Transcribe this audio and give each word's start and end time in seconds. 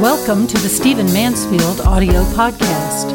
Welcome 0.00 0.46
to 0.46 0.56
the 0.58 0.68
Stephen 0.68 1.06
Mansfield 1.06 1.80
audio 1.80 2.22
podcast. 2.26 3.10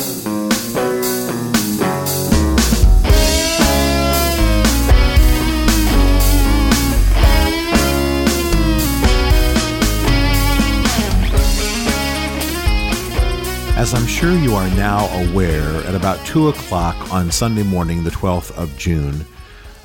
As 13.78 13.94
I'm 13.94 14.06
sure 14.06 14.38
you 14.38 14.54
are 14.54 14.68
now 14.72 15.08
aware, 15.30 15.64
at 15.86 15.96
about 15.96 16.26
2 16.26 16.50
o'clock 16.50 17.14
on 17.14 17.32
Sunday 17.32 17.64
morning, 17.64 18.04
the 18.04 18.12
12th 18.12 18.52
of 18.58 18.78
June, 18.78 19.26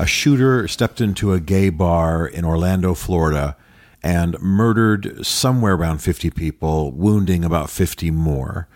a 0.01 0.07
shooter 0.07 0.67
stepped 0.67 1.01
into 1.01 1.33
a 1.33 1.39
gay 1.39 1.71
bar 1.71 2.27
in 2.27 2.45
Orlando, 2.45 2.93
Florida, 2.95 3.57
and 4.03 4.41
murdered 4.41 5.25
somewhere 5.27 5.75
around 5.75 5.99
50 5.99 6.31
people, 6.31 6.93
wounding 6.93 7.45
about 7.45 7.71
50 7.71 8.11
more. 8.11 8.69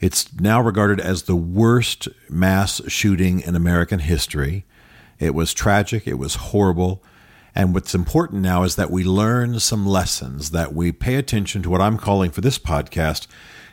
It's 0.00 0.32
now 0.38 0.60
regarded 0.60 1.00
as 1.00 1.22
the 1.22 1.36
worst 1.36 2.08
mass 2.28 2.82
shooting 2.86 3.40
in 3.40 3.56
American 3.56 4.00
history. 4.00 4.64
It 5.18 5.34
was 5.34 5.54
tragic, 5.54 6.06
it 6.06 6.18
was 6.18 6.34
horrible. 6.34 7.02
And 7.54 7.72
what's 7.72 7.94
important 7.94 8.42
now 8.42 8.64
is 8.64 8.76
that 8.76 8.90
we 8.90 9.02
learn 9.02 9.58
some 9.60 9.86
lessons, 9.86 10.50
that 10.50 10.74
we 10.74 10.92
pay 10.92 11.14
attention 11.14 11.62
to 11.62 11.70
what 11.70 11.80
I'm 11.80 11.96
calling 11.96 12.30
for 12.30 12.42
this 12.42 12.58
podcast 12.58 13.26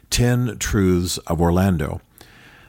10 0.09 0.58
Truths 0.58 1.17
of 1.20 1.41
Orlando. 1.41 1.99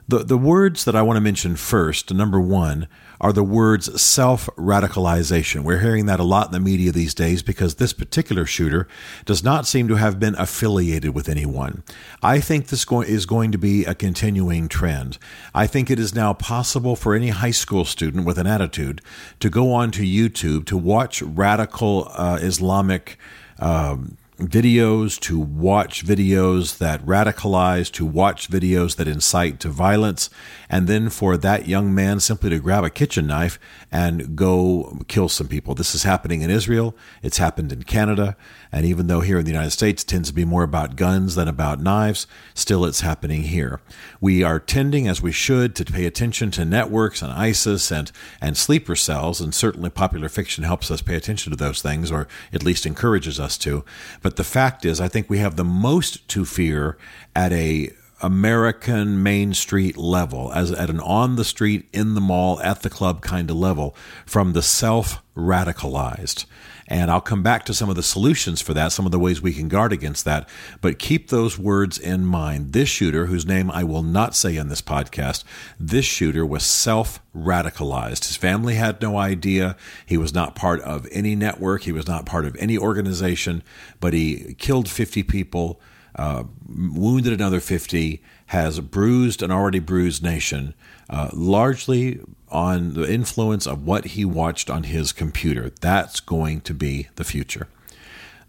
The, 0.07 0.19
the 0.19 0.37
words 0.37 0.85
that 0.85 0.95
I 0.95 1.01
want 1.01 1.17
to 1.17 1.23
mention 1.23 1.57
first, 1.57 2.13
number 2.13 2.39
one, 2.39 2.89
are 3.21 3.33
the 3.33 3.43
words 3.43 4.01
self 4.03 4.51
radicalization. 4.57 5.63
We're 5.65 5.81
hearing 5.81 6.05
that 6.07 6.21
a 6.21 6.25
lot 6.25 6.49
in 6.49 6.53
the 6.53 6.61
media 6.61 6.93
these 6.93 7.15
days 7.15 7.43
because 7.43 7.77
this 7.77 7.95
particular 7.95 8.45
shooter 8.45 8.87
does 9.25 9.43
not 9.43 9.67
seem 9.67 9.89
to 9.89 9.95
have 9.95 10.21
been 10.21 10.35
affiliated 10.35 11.15
with 11.15 11.29
anyone. 11.29 11.85
I 12.23 12.41
think 12.41 12.67
this 12.67 12.85
is 12.91 13.25
going 13.25 13.51
to 13.53 13.59
be 13.59 13.87
a 13.87 13.95
continuing 13.95 14.69
trend. 14.69 15.17
I 15.55 15.67
think 15.67 15.91
it 15.91 15.99
is 15.99 16.15
now 16.15 16.35
possible 16.35 16.97
for 16.97 17.15
any 17.15 17.31
high 17.31 17.51
school 17.51 17.87
student 17.87 18.27
with 18.27 18.37
an 18.37 18.47
attitude 18.47 19.01
to 19.41 19.49
go 19.49 19.73
onto 19.73 20.03
YouTube 20.03 20.67
to 20.67 20.77
watch 20.77 21.23
radical 21.23 22.09
uh, 22.13 22.39
Islamic. 22.43 23.17
Um, 23.59 24.19
videos, 24.39 25.19
to 25.21 25.39
watch 25.39 26.05
videos 26.05 26.79
that 26.79 27.05
radicalize, 27.07 27.91
to 27.93 28.05
watch 28.05 28.51
videos 28.51 28.97
that 28.97 29.07
incite 29.07 29.61
to 29.61 29.69
violence, 29.69 30.31
and 30.69 30.89
then 30.89 31.09
for 31.09 31.37
that 31.37 31.69
young 31.69 31.95
man 31.95 32.21
simply 32.21 32.51
to 32.51 32.59
grab 32.59 32.85
a 32.85 32.91
kitchen 32.91 33.27
knife 33.27 33.59
and 33.93 34.35
go 34.37 34.99
kill 35.09 35.29
some 35.29 35.49
people. 35.49 35.75
This 35.75 35.95
is 35.95 36.03
happening 36.03 36.43
in 36.43 36.51
Israel, 36.51 36.97
it's 37.23 37.39
happened 37.39 37.73
in 37.73 37.85
Canada, 37.85 38.37
and 38.75 38.85
even 38.85 39.07
though 39.07 39.21
here 39.21 39.39
in 39.39 39.45
the 39.45 39.53
United 39.53 39.71
States 39.71 40.03
it 40.03 40.07
tends 40.07 40.29
to 40.29 40.35
be 40.35 40.45
more 40.45 40.65
about 40.65 40.97
guns 40.97 41.37
than 41.37 41.47
about 41.47 41.81
knives, 41.81 42.27
still 42.55 42.85
it's 42.85 43.03
happening 43.03 43.43
here. 43.43 43.81
We 44.21 44.43
are 44.43 44.59
tending, 44.59 45.07
as 45.07 45.23
we 45.23 45.31
should, 45.31 45.77
to 45.77 45.85
pay 45.85 46.07
attention 46.07 46.51
to 46.51 46.65
networks 46.65 47.23
and 47.23 47.31
ISIS 47.31 47.93
and, 47.93 48.11
and 48.41 48.57
sleeper 48.57 48.97
cells, 48.97 49.41
and 49.41 49.55
certainly 49.55 49.91
popular 49.91 50.29
fiction 50.29 50.65
helps 50.65 50.91
us 50.91 51.03
pay 51.03 51.15
attention 51.15 51.53
to 51.53 51.57
those 51.57 51.83
things, 51.83 52.11
or 52.11 52.27
at 52.53 52.65
least 52.65 52.85
encourages 52.85 53.39
us 53.39 53.57
to. 53.59 53.85
But 54.23 54.35
the 54.35 54.43
fact 54.43 54.85
is, 54.85 55.01
I 55.01 55.07
think 55.07 55.31
we 55.31 55.39
have 55.39 55.55
the 55.55 55.63
most 55.63 56.27
to 56.31 56.45
fear 56.45 56.99
at 57.37 57.53
a 57.53 57.93
American 58.25 59.23
Main 59.23 59.53
Street 59.53 59.99
level, 59.99 60.51
as 60.55 60.73
at 60.73 60.89
an 60.89 60.99
on 61.01 61.37
the 61.37 61.45
street, 61.45 61.87
in 61.93 62.15
the 62.15 62.23
mall, 62.23 62.59
at 62.63 62.81
the 62.81 62.89
club 62.89 63.21
kind 63.21 63.51
of 63.51 63.57
level, 63.57 63.95
from 64.25 64.55
the 64.55 64.63
self 64.63 65.23
radicalized. 65.37 66.47
And 66.87 67.11
I'll 67.11 67.21
come 67.21 67.43
back 67.43 67.67
to 67.67 67.75
some 67.75 67.91
of 67.91 67.97
the 67.97 68.03
solutions 68.03 68.63
for 68.63 68.73
that, 68.73 68.93
some 68.93 69.05
of 69.05 69.13
the 69.13 69.19
ways 69.19 69.43
we 69.43 69.53
can 69.53 69.69
guard 69.69 69.93
against 69.93 70.25
that. 70.25 70.49
But 70.81 70.99
keep 70.99 71.29
those 71.29 71.59
words 71.59 71.99
in 71.99 72.25
mind. 72.25 72.73
This 72.73 72.89
shooter, 72.89 73.27
whose 73.27 73.45
name 73.45 73.71
I 73.71 73.85
will 73.85 74.03
not 74.03 74.35
say 74.35 74.57
in 74.57 74.69
this 74.69 74.83
podcast, 74.83 75.45
this 75.79 76.07
shooter 76.07 76.47
was 76.47 76.63
self 76.65 77.21
radicalized. 77.37 78.27
His 78.27 78.37
family 78.37 78.77
had 78.77 79.03
no 79.03 79.19
idea. 79.19 79.77
He 80.07 80.17
was 80.17 80.33
not 80.33 80.55
part 80.55 80.81
of 80.81 81.07
any 81.13 81.37
network, 81.37 81.83
he 81.83 81.93
was 81.93 82.07
not 82.07 82.25
part 82.25 82.47
of 82.47 82.57
any 82.57 82.79
organization, 82.79 83.63
but 84.01 84.15
he 84.15 84.55
killed 84.59 84.89
50 84.89 85.23
people 85.25 85.79
uh, 86.17 86.45
wounded 86.69 87.33
another 87.33 87.61
50, 87.61 88.23
has 88.47 88.81
bruised 88.81 89.43
an 89.43 89.51
already 89.51 89.79
bruised 89.79 90.23
nation, 90.23 90.75
uh, 91.11 91.31
largely 91.33 92.21
on 92.49 92.95
the 92.95 93.11
influence 93.13 93.67
of 93.67 93.85
what 93.85 94.05
he 94.07 94.25
watched 94.25 94.71
on 94.71 94.85
his 94.85 95.13
computer. 95.13 95.71
That's 95.81 96.21
going 96.21 96.61
to 96.63 96.75
be 96.75 97.09
the 97.17 97.25
future. 97.25 97.69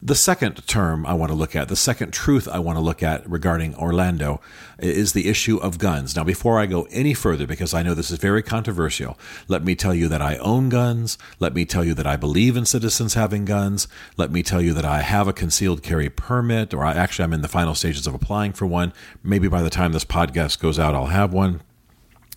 The 0.02 0.16
second 0.16 0.68
term 0.68 1.06
I 1.06 1.14
want 1.14 1.32
to 1.32 1.36
look 1.36 1.56
at, 1.56 1.68
the 1.68 1.76
second 1.76 2.12
truth 2.12 2.48
I 2.48 2.60
want 2.60 2.78
to 2.78 2.84
look 2.84 3.02
at 3.02 3.28
regarding 3.30 3.76
Orlando, 3.76 4.42
is 4.78 5.14
the 5.14 5.28
issue 5.28 5.58
of 5.58 5.78
guns. 5.78 6.16
Now, 6.16 6.24
before 6.24 6.60
I 6.60 6.66
go 6.66 6.88
any 6.92 7.14
further, 7.14 7.48
because 7.48 7.74
I 7.74 7.82
know 7.82 7.94
this 7.94 8.12
is 8.12 8.20
very 8.20 8.44
controversial, 8.44 9.18
let 9.48 9.64
me 9.64 9.74
tell 9.74 9.96
you 9.96 10.08
that 10.10 10.22
I 10.22 10.38
own 10.38 10.70
guns. 10.70 11.18
Let 11.40 11.56
me 11.56 11.66
tell 11.66 11.84
you 11.84 11.94
that 11.96 12.06
I 12.06 12.18
believe 12.18 12.56
in 12.56 12.66
citizens 12.66 13.14
having 13.14 13.46
guns. 13.46 13.88
Let 14.18 14.32
me 14.32 14.44
tell 14.44 14.62
you 14.62 14.74
that 14.74 14.86
I 14.86 15.02
have 15.02 15.28
a 15.28 15.34
concealed 15.34 15.82
carry 15.82 16.10
permit, 16.10 16.74
or 16.74 16.84
I, 16.84 16.94
actually 16.94 17.24
I'm 17.24 17.34
in 17.34 17.42
the 17.42 17.48
final 17.48 17.74
stages 17.74 18.06
of 18.06 18.14
applying 18.14 18.54
for 18.54 18.66
one. 18.66 18.94
Maybe 19.24 19.48
by 19.48 19.64
the 19.64 19.70
time 19.70 19.92
this 19.92 20.06
podcast 20.06 20.60
goes 20.60 20.78
out, 20.78 20.94
I'll 20.94 21.08
have 21.08 21.34
one. 21.34 21.62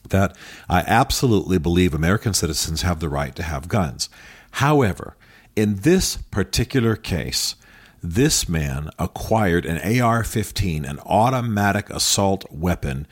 That 0.09 0.35
I 0.71 0.81
absolutely 0.87 1.59
believe 1.59 1.93
American 1.93 2.33
citizens 2.33 2.81
have 2.81 3.01
the 3.01 3.11
right 3.11 3.37
to 3.37 3.43
have 3.43 3.69
guns. 3.69 4.09
However, 4.53 5.17
in 5.59 5.75
this 5.81 6.17
particular 6.17 6.95
case, 6.95 7.57
this 8.01 8.49
man 8.49 8.91
acquired 8.97 9.67
an 9.67 10.01
AR 10.01 10.23
15, 10.23 10.85
an 10.85 11.01
automatic 11.01 11.91
assault 11.91 12.45
weapon, 12.49 13.09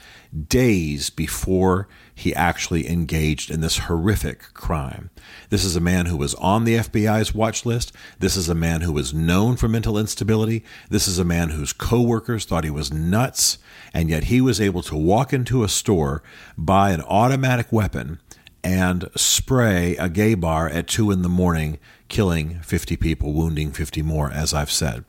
days 0.48 1.10
before 1.10 1.88
he 2.14 2.32
actually 2.32 2.88
engaged 2.88 3.50
in 3.50 3.62
this 3.62 3.78
horrific 3.78 4.54
crime. 4.54 5.10
This 5.50 5.64
is 5.64 5.74
a 5.74 5.80
man 5.80 6.06
who 6.06 6.16
was 6.16 6.36
on 6.36 6.62
the 6.62 6.76
FBI's 6.76 7.34
watch 7.34 7.66
list. 7.66 7.92
This 8.20 8.36
is 8.36 8.48
a 8.48 8.54
man 8.54 8.82
who 8.82 8.92
was 8.92 9.12
known 9.12 9.56
for 9.56 9.66
mental 9.66 9.98
instability. 9.98 10.62
This 10.88 11.08
is 11.08 11.18
a 11.18 11.24
man 11.24 11.48
whose 11.48 11.72
coworkers 11.72 12.44
thought 12.44 12.62
he 12.62 12.70
was 12.70 12.92
nuts, 12.92 13.58
and 13.92 14.08
yet 14.08 14.24
he 14.24 14.40
was 14.40 14.60
able 14.60 14.84
to 14.84 14.94
walk 14.94 15.32
into 15.32 15.64
a 15.64 15.68
store, 15.68 16.22
buy 16.56 16.92
an 16.92 17.02
automatic 17.02 17.72
weapon, 17.72 18.20
and 18.62 19.08
spray 19.16 19.96
a 19.96 20.08
gay 20.08 20.34
bar 20.34 20.68
at 20.68 20.86
two 20.86 21.10
in 21.10 21.22
the 21.22 21.28
morning 21.28 21.80
killing 22.08 22.60
50 22.60 22.96
people, 22.96 23.32
wounding 23.32 23.72
50 23.72 24.02
more, 24.02 24.30
as 24.30 24.54
I've 24.54 24.70
said. 24.70 25.04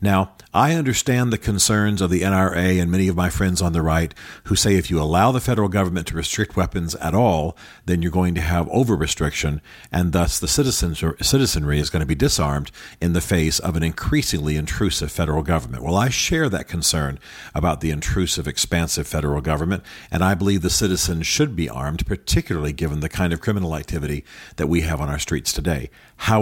Now, 0.00 0.34
I 0.54 0.74
understand 0.74 1.32
the 1.32 1.38
concerns 1.38 2.02
of 2.02 2.10
the 2.10 2.20
NRA 2.20 2.80
and 2.80 2.90
many 2.90 3.08
of 3.08 3.16
my 3.16 3.30
friends 3.30 3.62
on 3.62 3.72
the 3.72 3.80
right 3.80 4.14
who 4.44 4.54
say 4.54 4.74
if 4.74 4.90
you 4.90 5.00
allow 5.00 5.32
the 5.32 5.40
federal 5.40 5.68
government 5.68 6.06
to 6.08 6.16
restrict 6.16 6.54
weapons 6.56 6.94
at 6.96 7.14
all, 7.14 7.56
then 7.86 8.02
you're 8.02 8.10
going 8.10 8.34
to 8.34 8.42
have 8.42 8.68
over 8.68 8.94
restriction, 8.94 9.62
and 9.90 10.12
thus 10.12 10.38
the 10.38 10.46
citizenry 10.46 11.80
is 11.80 11.88
going 11.88 12.00
to 12.00 12.06
be 12.06 12.14
disarmed 12.14 12.70
in 13.00 13.14
the 13.14 13.22
face 13.22 13.58
of 13.58 13.76
an 13.76 13.82
increasingly 13.82 14.56
intrusive 14.56 15.10
federal 15.10 15.42
government. 15.42 15.82
Well, 15.82 15.96
I 15.96 16.10
share 16.10 16.50
that 16.50 16.68
concern 16.68 17.18
about 17.54 17.80
the 17.80 17.90
intrusive, 17.90 18.46
expansive 18.46 19.06
federal 19.06 19.40
government, 19.40 19.84
and 20.10 20.22
I 20.22 20.34
believe 20.34 20.60
the 20.60 20.68
citizens 20.68 21.26
should 21.26 21.56
be 21.56 21.70
armed, 21.70 22.06
particularly 22.06 22.74
given 22.74 23.00
the 23.00 23.08
kind 23.08 23.32
of 23.32 23.40
criminal 23.40 23.74
activity 23.74 24.22
that 24.56 24.66
we 24.66 24.82
have 24.82 25.00
on 25.00 25.08
our 25.08 25.18
streets 25.18 25.50
today. 25.50 25.88
However, 26.16 26.41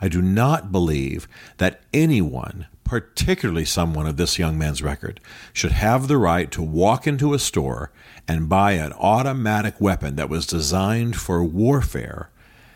I 0.00 0.08
do 0.08 0.20
not 0.22 0.72
believe 0.72 1.28
that 1.58 1.82
anyone, 1.92 2.66
particularly 2.84 3.64
someone 3.64 4.06
of 4.06 4.16
this 4.16 4.38
young 4.38 4.58
man's 4.58 4.82
record, 4.82 5.20
should 5.52 5.72
have 5.72 6.08
the 6.08 6.18
right 6.18 6.50
to 6.52 6.62
walk 6.62 7.06
into 7.06 7.34
a 7.34 7.38
store 7.38 7.90
and 8.28 8.48
buy 8.48 8.72
an 8.72 8.92
automatic 8.94 9.80
weapon 9.80 10.16
that 10.16 10.28
was 10.28 10.46
designed 10.46 11.16
for 11.16 11.44
warfare 11.44 12.30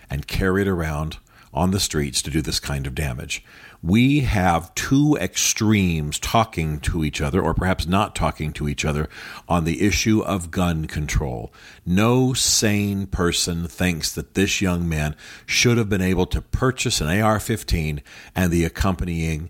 and 0.08 0.26
carry 0.26 0.62
it 0.62 0.68
around 0.68 1.18
on 1.52 1.70
the 1.70 1.80
streets 1.80 2.22
to 2.22 2.30
do 2.30 2.40
this 2.40 2.60
kind 2.60 2.86
of 2.86 2.94
damage. 2.94 3.44
We 3.82 4.20
have 4.20 4.74
two 4.74 5.16
extremes 5.20 6.18
talking 6.18 6.80
to 6.80 7.02
each 7.02 7.20
other, 7.20 7.40
or 7.40 7.54
perhaps 7.54 7.86
not 7.86 8.14
talking 8.14 8.52
to 8.54 8.68
each 8.68 8.84
other, 8.84 9.08
on 9.48 9.64
the 9.64 9.80
issue 9.80 10.20
of 10.20 10.50
gun 10.50 10.86
control. 10.86 11.52
No 11.86 12.34
sane 12.34 13.06
person 13.06 13.66
thinks 13.68 14.12
that 14.14 14.34
this 14.34 14.60
young 14.60 14.88
man 14.88 15.16
should 15.46 15.78
have 15.78 15.88
been 15.88 16.02
able 16.02 16.26
to 16.26 16.42
purchase 16.42 17.00
an 17.00 17.08
AR 17.08 17.40
15 17.40 18.02
and 18.36 18.52
the 18.52 18.64
accompanying 18.64 19.48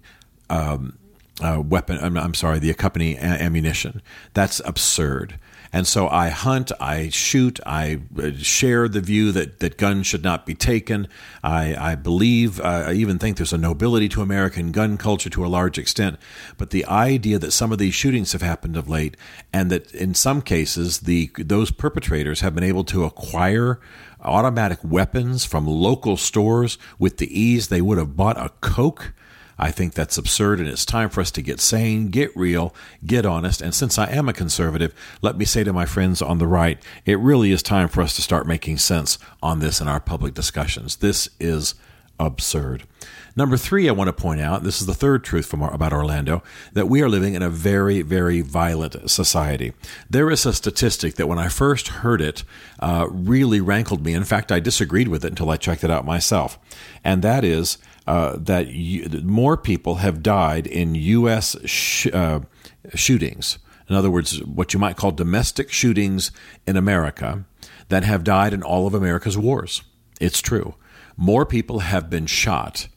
um, 0.49 0.96
uh, 1.40 1.60
weapon, 1.60 1.98
I'm, 2.00 2.16
I'm, 2.16 2.34
sorry, 2.34 2.58
the 2.58 2.70
accompanying 2.70 3.19
ammunition. 3.19 4.02
That's 4.34 4.60
absurd. 4.64 5.38
And 5.72 5.87
so 5.87 6.08
I 6.08 6.31
hunt, 6.31 6.72
I 6.81 7.10
shoot, 7.10 7.60
I 7.64 8.00
uh, 8.20 8.32
share 8.38 8.88
the 8.88 9.00
view 9.00 9.31
that, 9.32 9.60
that 9.60 9.76
guns 9.76 10.08
should 10.08 10.25
not 10.25 10.44
be 10.44 10.54
taken. 10.54 11.06
I, 11.44 11.92
I 11.92 11.94
believe, 11.94 12.60
uh, 12.60 12.87
I 12.88 12.92
even 12.94 13.19
think 13.19 13.37
there's 13.37 13.52
a 13.52 13.58
nobility 13.58 14.08
to 14.10 14.22
American 14.22 14.72
gun 14.72 14.96
culture 14.96 15.31
to 15.31 15.46
a 15.46 15.48
large 15.48 15.78
extent. 15.78 16.19
But 16.58 16.70
the 16.70 16.84
idea 16.87 17.38
that 17.38 17.52
some 17.52 17.70
of 17.70 17.78
these 17.78 17.94
shootings 17.94 18.32
have 18.32 18.42
happened 18.42 18.76
of 18.76 18.88
late, 18.88 19.16
and 19.52 19.70
that 19.70 19.94
in 19.94 20.14
some 20.14 20.42
cases 20.42 21.00
the 21.00 21.31
those 21.38 21.70
perpetrators 21.70 22.40
have 22.40 22.54
been 22.54 22.64
able 22.64 22.84
to 22.84 23.04
acquire 23.04 23.78
automatic 24.22 24.81
weapons 24.82 25.44
from 25.44 25.66
local 25.66 26.16
stores 26.16 26.78
with 26.98 27.19
the 27.19 27.40
ease 27.40 27.69
they 27.69 27.81
would 27.81 27.96
have 27.96 28.16
bought 28.16 28.37
a 28.37 28.50
Coke 28.60 29.12
I 29.62 29.70
think 29.70 29.92
that's 29.92 30.16
absurd, 30.16 30.58
and 30.58 30.68
it's 30.68 30.86
time 30.86 31.10
for 31.10 31.20
us 31.20 31.30
to 31.32 31.42
get 31.42 31.60
sane, 31.60 32.08
get 32.08 32.34
real, 32.34 32.74
get 33.04 33.26
honest. 33.26 33.60
And 33.60 33.74
since 33.74 33.98
I 33.98 34.10
am 34.10 34.26
a 34.26 34.32
conservative, 34.32 34.94
let 35.20 35.36
me 35.36 35.44
say 35.44 35.64
to 35.64 35.72
my 35.72 35.84
friends 35.84 36.22
on 36.22 36.38
the 36.38 36.46
right, 36.46 36.82
it 37.04 37.18
really 37.18 37.52
is 37.52 37.62
time 37.62 37.88
for 37.88 38.00
us 38.00 38.16
to 38.16 38.22
start 38.22 38.46
making 38.46 38.78
sense 38.78 39.18
on 39.42 39.58
this 39.58 39.78
in 39.78 39.86
our 39.86 40.00
public 40.00 40.32
discussions. 40.32 40.96
This 40.96 41.28
is 41.38 41.74
absurd. 42.18 42.84
Number 43.36 43.56
three, 43.56 43.88
I 43.88 43.92
want 43.92 44.08
to 44.08 44.12
point 44.12 44.40
out 44.40 44.64
this 44.64 44.80
is 44.80 44.86
the 44.86 44.94
third 44.94 45.24
truth 45.24 45.46
from 45.46 45.62
our, 45.62 45.72
about 45.72 45.92
Orlando 45.92 46.42
that 46.72 46.88
we 46.88 47.00
are 47.02 47.08
living 47.08 47.34
in 47.34 47.42
a 47.42 47.48
very, 47.50 48.02
very 48.02 48.40
violent 48.40 49.10
society. 49.10 49.72
There 50.08 50.30
is 50.30 50.44
a 50.46 50.52
statistic 50.52 51.14
that 51.14 51.28
when 51.28 51.38
I 51.38 51.48
first 51.48 51.88
heard 51.88 52.20
it, 52.20 52.44
uh, 52.80 53.06
really 53.10 53.60
rankled 53.60 54.04
me. 54.04 54.14
In 54.14 54.24
fact, 54.24 54.50
I 54.50 54.58
disagreed 54.58 55.08
with 55.08 55.24
it 55.24 55.28
until 55.28 55.50
I 55.50 55.56
checked 55.56 55.84
it 55.84 55.90
out 55.90 56.04
myself, 56.04 56.58
and 57.04 57.22
that 57.22 57.44
is 57.44 57.78
uh, 58.06 58.37
that 58.38 58.69
you, 58.69 59.08
more 59.23 59.56
people 59.56 59.97
have 59.97 60.23
died 60.23 60.67
in 60.67 60.94
U.S. 60.94 61.56
Sh- 61.64 62.08
uh, 62.12 62.41
shootings. 62.94 63.58
In 63.88 63.97
other 63.97 64.11
words, 64.11 64.43
what 64.44 64.73
you 64.73 64.79
might 64.79 64.97
call 64.97 65.11
domestic 65.11 65.70
shootings 65.70 66.31
in 66.67 66.76
America, 66.76 67.44
that 67.88 68.05
have 68.05 68.25
died 68.25 68.55
in 68.55 68.62
all 68.62 68.87
of 68.87 68.94
America's 68.94 69.37
wars. 69.37 69.82
It's 70.20 70.41
true. 70.41 70.76
More 71.17 71.44
people 71.44 71.81
have 71.81 72.08
been 72.08 72.26
shot 72.26 72.88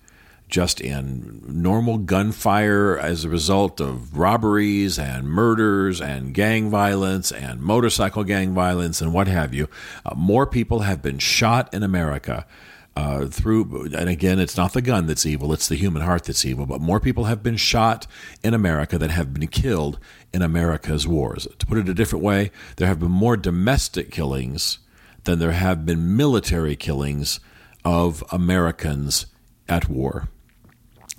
just 0.53 0.79
in 0.79 1.41
normal 1.47 1.97
gunfire 1.97 2.95
as 2.99 3.25
a 3.25 3.29
result 3.29 3.81
of 3.81 4.15
robberies 4.15 4.99
and 4.99 5.27
murders 5.27 5.99
and 5.99 6.31
gang 6.31 6.69
violence 6.69 7.31
and 7.31 7.59
motorcycle 7.59 8.23
gang 8.23 8.53
violence 8.53 9.01
and 9.01 9.11
what 9.11 9.27
have 9.27 9.51
you. 9.51 9.67
Uh, 10.05 10.13
more 10.15 10.45
people 10.45 10.81
have 10.81 11.01
been 11.01 11.17
shot 11.17 11.73
in 11.73 11.81
America. 11.81 12.45
Uh, 12.95 13.25
through 13.25 13.89
and 13.97 14.07
again 14.07 14.37
it's 14.37 14.55
not 14.55 14.73
the 14.73 14.81
gun 14.81 15.07
that's 15.07 15.25
evil 15.25 15.51
it's 15.51 15.67
the 15.67 15.75
human 15.75 16.03
heart 16.03 16.25
that's 16.25 16.45
evil 16.45 16.67
but 16.67 16.79
more 16.79 16.99
people 16.99 17.23
have 17.23 17.41
been 17.41 17.57
shot 17.57 18.05
in 18.43 18.53
america 18.53 18.99
than 18.99 19.09
have 19.09 19.33
been 19.33 19.47
killed 19.47 19.97
in 20.31 20.43
america's 20.43 21.07
wars. 21.07 21.47
To 21.57 21.65
put 21.65 21.79
it 21.79 21.89
a 21.89 21.93
different 21.95 22.23
way 22.23 22.51
there 22.75 22.87
have 22.87 22.99
been 22.99 23.09
more 23.09 23.35
domestic 23.35 24.11
killings 24.11 24.77
than 25.23 25.39
there 25.39 25.53
have 25.53 25.87
been 25.87 26.15
military 26.15 26.75
killings 26.75 27.39
of 27.83 28.23
americans 28.31 29.25
at 29.67 29.89
war. 29.89 30.29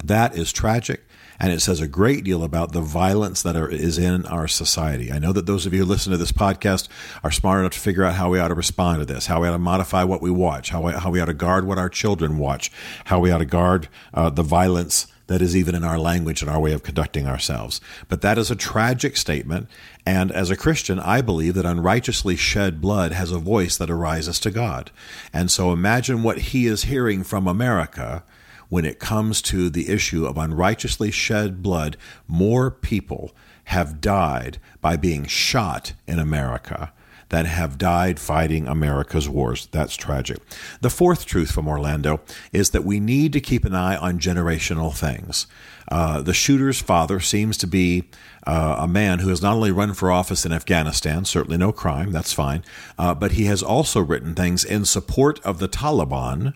That 0.02 0.36
is 0.36 0.52
tragic, 0.52 1.03
and 1.38 1.52
it 1.52 1.60
says 1.60 1.80
a 1.80 1.88
great 1.88 2.24
deal 2.24 2.44
about 2.44 2.72
the 2.72 2.80
violence 2.80 3.42
that 3.42 3.56
are, 3.56 3.68
is 3.68 3.98
in 3.98 4.26
our 4.26 4.48
society. 4.48 5.12
I 5.12 5.18
know 5.18 5.32
that 5.32 5.46
those 5.46 5.66
of 5.66 5.72
you 5.72 5.80
who 5.80 5.84
listen 5.84 6.12
to 6.12 6.18
this 6.18 6.32
podcast 6.32 6.88
are 7.22 7.30
smart 7.30 7.60
enough 7.60 7.72
to 7.72 7.80
figure 7.80 8.04
out 8.04 8.14
how 8.14 8.30
we 8.30 8.38
ought 8.38 8.48
to 8.48 8.54
respond 8.54 9.00
to 9.00 9.04
this, 9.04 9.26
how 9.26 9.40
we 9.40 9.48
ought 9.48 9.52
to 9.52 9.58
modify 9.58 10.04
what 10.04 10.22
we 10.22 10.30
watch, 10.30 10.70
how 10.70 10.82
we, 10.82 10.92
how 10.92 11.10
we 11.10 11.20
ought 11.20 11.26
to 11.26 11.34
guard 11.34 11.66
what 11.66 11.78
our 11.78 11.88
children 11.88 12.38
watch, 12.38 12.70
how 13.06 13.20
we 13.20 13.30
ought 13.30 13.38
to 13.38 13.44
guard 13.44 13.88
uh, 14.12 14.30
the 14.30 14.42
violence 14.42 15.06
that 15.26 15.40
is 15.40 15.56
even 15.56 15.74
in 15.74 15.84
our 15.84 15.98
language 15.98 16.42
and 16.42 16.50
our 16.50 16.60
way 16.60 16.72
of 16.72 16.82
conducting 16.82 17.26
ourselves. 17.26 17.80
But 18.08 18.20
that 18.20 18.38
is 18.38 18.50
a 18.50 18.56
tragic 18.56 19.16
statement. 19.16 19.68
And 20.04 20.30
as 20.30 20.50
a 20.50 20.56
Christian, 20.56 20.98
I 20.98 21.22
believe 21.22 21.54
that 21.54 21.64
unrighteously 21.64 22.36
shed 22.36 22.80
blood 22.80 23.12
has 23.12 23.32
a 23.32 23.38
voice 23.38 23.76
that 23.78 23.90
arises 23.90 24.38
to 24.40 24.50
God. 24.50 24.90
And 25.32 25.50
so 25.50 25.72
imagine 25.72 26.22
what 26.22 26.38
he 26.38 26.66
is 26.66 26.84
hearing 26.84 27.24
from 27.24 27.46
America 27.46 28.22
when 28.68 28.84
it 28.84 28.98
comes 28.98 29.42
to 29.42 29.70
the 29.70 29.88
issue 29.88 30.26
of 30.26 30.36
unrighteously 30.36 31.10
shed 31.10 31.62
blood, 31.62 31.96
more 32.26 32.70
people 32.70 33.34
have 33.64 34.00
died 34.00 34.58
by 34.80 34.96
being 34.96 35.26
shot 35.26 35.94
in 36.06 36.18
America 36.18 36.92
than 37.30 37.46
have 37.46 37.78
died 37.78 38.20
fighting 38.20 38.68
America's 38.68 39.28
wars. 39.28 39.68
That's 39.72 39.96
tragic. 39.96 40.38
The 40.80 40.90
fourth 40.90 41.26
truth 41.26 41.50
from 41.50 41.66
Orlando 41.66 42.20
is 42.52 42.70
that 42.70 42.84
we 42.84 43.00
need 43.00 43.32
to 43.32 43.40
keep 43.40 43.64
an 43.64 43.74
eye 43.74 43.96
on 43.96 44.18
generational 44.18 44.94
things. 44.94 45.46
Uh, 45.90 46.22
the 46.22 46.34
shooter's 46.34 46.80
father 46.80 47.20
seems 47.20 47.56
to 47.58 47.66
be 47.66 48.04
uh, 48.46 48.76
a 48.78 48.88
man 48.88 49.18
who 49.18 49.28
has 49.30 49.42
not 49.42 49.54
only 49.54 49.70
run 49.72 49.94
for 49.94 50.10
office 50.10 50.46
in 50.46 50.52
Afghanistan, 50.52 51.24
certainly 51.24 51.56
no 51.56 51.72
crime, 51.72 52.12
that's 52.12 52.32
fine, 52.32 52.62
uh, 52.98 53.14
but 53.14 53.32
he 53.32 53.44
has 53.46 53.62
also 53.62 54.00
written 54.00 54.34
things 54.34 54.64
in 54.64 54.84
support 54.84 55.40
of 55.40 55.58
the 55.58 55.68
Taliban 55.68 56.54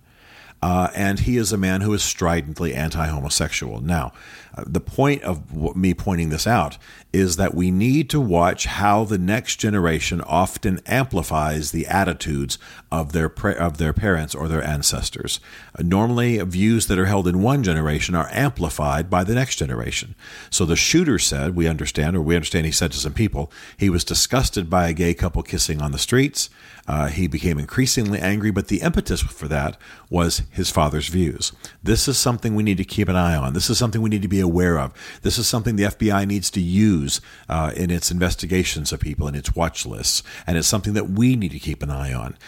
uh, 0.61 0.89
and 0.95 1.21
he 1.21 1.37
is 1.37 1.53
a 1.53 1.59
man 1.59 1.83
who 1.83 1.93
is 1.95 2.03
stridently 2.03 2.75
anti 2.75 3.07
homosexual. 3.07 3.81
Now, 3.81 4.13
uh, 4.57 4.65
the 4.67 4.81
point 4.81 5.23
of 5.23 5.77
me 5.77 5.95
pointing 5.95 6.31
this 6.31 6.47
out 6.47 6.79
is 7.13 7.37
that 7.37 7.55
we 7.55 7.71
need 7.71 8.11
to 8.11 8.21
watch 8.21 8.67
how 8.67 9.05
the 9.05 9.19
next 9.19 9.57
generation 9.57 10.21
often 10.23 10.81
amplifies 10.85 11.71
the 11.71 11.87
attitudes 11.87 12.59
of 12.91 13.13
their 13.13 13.33
of 13.59 13.79
their 13.79 13.93
parents 13.93 14.35
or 14.35 14.49
their 14.49 14.63
ancestors. 14.63 15.39
Uh, 15.79 15.83
normally, 15.85 16.39
views 16.39 16.89
that 16.89 16.99
are 16.99 17.07
held 17.07 17.29
in 17.29 17.41
one 17.41 17.63
generation 17.63 18.17
are 18.17 18.29
amplified 18.33 19.09
by 19.09 19.23
the 19.23 19.35
next 19.35 19.57
generation. 19.57 20.17
So 20.51 20.65
the 20.65 20.77
shooter 20.77 21.21
said, 21.21 21.55
we 21.55 21.69
understand, 21.69 22.17
or 22.17 22.21
we 22.21 22.35
understand 22.35 22.67
he 22.67 22.73
said 22.73 22.91
to 22.93 22.99
some 22.99 23.15
people, 23.15 23.53
he 23.77 23.89
was 23.89 24.03
disgusted 24.03 24.69
by 24.69 24.89
a 24.89 24.93
gay 24.93 25.15
couple 25.15 25.43
kissing 25.45 25.81
on 25.81 25.93
the 25.93 25.99
streets. 25.99 26.51
Uh, 26.89 27.07
he 27.09 27.29
became 27.29 27.59
increasingly 27.59 28.19
angry, 28.19 28.51
but 28.51 28.69
the 28.69 28.81
impetus 28.81 29.21
for 29.21 29.47
that 29.47 29.77
was 30.09 30.43
his 30.51 30.71
father's 30.71 31.09
views. 31.09 31.53
This 31.83 32.09
is 32.09 32.17
something 32.17 32.55
we 32.55 32.63
need 32.63 32.79
to 32.79 32.85
keep 32.85 33.09
an 33.09 33.17
eye 33.17 33.37
on. 33.37 33.53
This 33.53 33.69
is 33.69 33.77
something 33.77 34.01
we 34.01 34.09
need 34.09 34.23
to 34.23 34.29
be 34.29 34.41
aware 34.41 34.79
of. 34.79 34.95
This 35.21 35.37
is 35.37 35.47
something 35.47 35.77
the 35.77 35.85
FBI 35.85 36.27
needs 36.27 36.51
to 36.53 36.61
use 36.61 37.21
uh, 37.49 37.73
in 37.77 37.91
its 37.91 38.11
investigations 38.11 38.91
of 38.91 39.01
people 39.01 39.29
and 39.29 39.37
its 39.37 39.55
watch 39.55 39.85
lists. 39.85 40.23
And 40.47 40.57
it's 40.57 40.67
something 40.67 40.95
that 40.95 41.11
we 41.11 41.37
need 41.37 41.53
to 41.53 41.59
keep 41.59 41.83
an 41.83 41.91
eye 41.91 42.15
on 42.15 42.39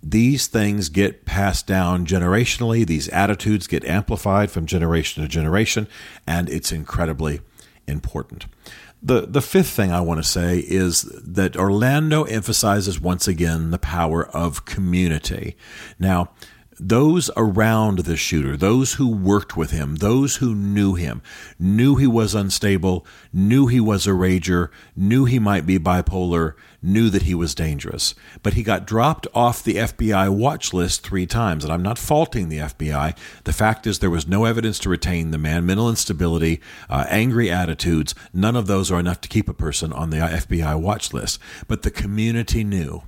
these 0.00 0.46
things 0.46 0.88
get 0.88 1.24
passed 1.24 1.66
down 1.66 2.06
generationally. 2.06 2.86
These 2.86 3.08
attitudes 3.08 3.66
get 3.66 3.84
amplified 3.84 4.50
from 4.50 4.64
generation 4.64 5.22
to 5.22 5.28
generation, 5.28 5.88
and 6.26 6.48
it's 6.48 6.70
incredibly 6.70 7.40
important. 7.88 8.46
The, 9.02 9.22
the 9.22 9.40
fifth 9.40 9.70
thing 9.70 9.92
I 9.92 10.00
want 10.00 10.18
to 10.18 10.28
say 10.28 10.58
is 10.58 11.02
that 11.02 11.56
Orlando 11.56 12.24
emphasizes 12.24 13.00
once 13.00 13.28
again 13.28 13.70
the 13.70 13.78
power 13.78 14.26
of 14.26 14.64
community. 14.64 15.56
Now, 15.98 16.30
those 16.80 17.30
around 17.36 18.00
the 18.00 18.16
shooter, 18.16 18.56
those 18.56 18.94
who 18.94 19.08
worked 19.08 19.56
with 19.56 19.70
him, 19.70 19.96
those 19.96 20.36
who 20.36 20.54
knew 20.54 20.94
him, 20.94 21.22
knew 21.58 21.96
he 21.96 22.06
was 22.06 22.34
unstable, 22.34 23.06
knew 23.32 23.66
he 23.66 23.80
was 23.80 24.06
a 24.06 24.10
rager, 24.10 24.68
knew 24.96 25.24
he 25.24 25.38
might 25.38 25.66
be 25.66 25.78
bipolar, 25.78 26.54
knew 26.82 27.10
that 27.10 27.22
he 27.22 27.34
was 27.34 27.54
dangerous. 27.54 28.14
But 28.42 28.54
he 28.54 28.62
got 28.62 28.86
dropped 28.86 29.26
off 29.34 29.62
the 29.62 29.76
FBI 29.76 30.32
watch 30.34 30.72
list 30.72 31.02
three 31.02 31.26
times. 31.26 31.64
And 31.64 31.72
I'm 31.72 31.82
not 31.82 31.98
faulting 31.98 32.48
the 32.48 32.58
FBI. 32.58 33.16
The 33.44 33.52
fact 33.52 33.86
is, 33.86 33.98
there 33.98 34.10
was 34.10 34.28
no 34.28 34.44
evidence 34.44 34.78
to 34.80 34.88
retain 34.88 35.30
the 35.30 35.38
man. 35.38 35.66
Mental 35.66 35.88
instability, 35.88 36.60
uh, 36.88 37.06
angry 37.08 37.50
attitudes, 37.50 38.14
none 38.32 38.56
of 38.56 38.66
those 38.66 38.90
are 38.90 39.00
enough 39.00 39.20
to 39.22 39.28
keep 39.28 39.48
a 39.48 39.54
person 39.54 39.92
on 39.92 40.10
the 40.10 40.18
FBI 40.18 40.80
watch 40.80 41.12
list. 41.12 41.40
But 41.66 41.82
the 41.82 41.90
community 41.90 42.62
knew. 42.62 43.02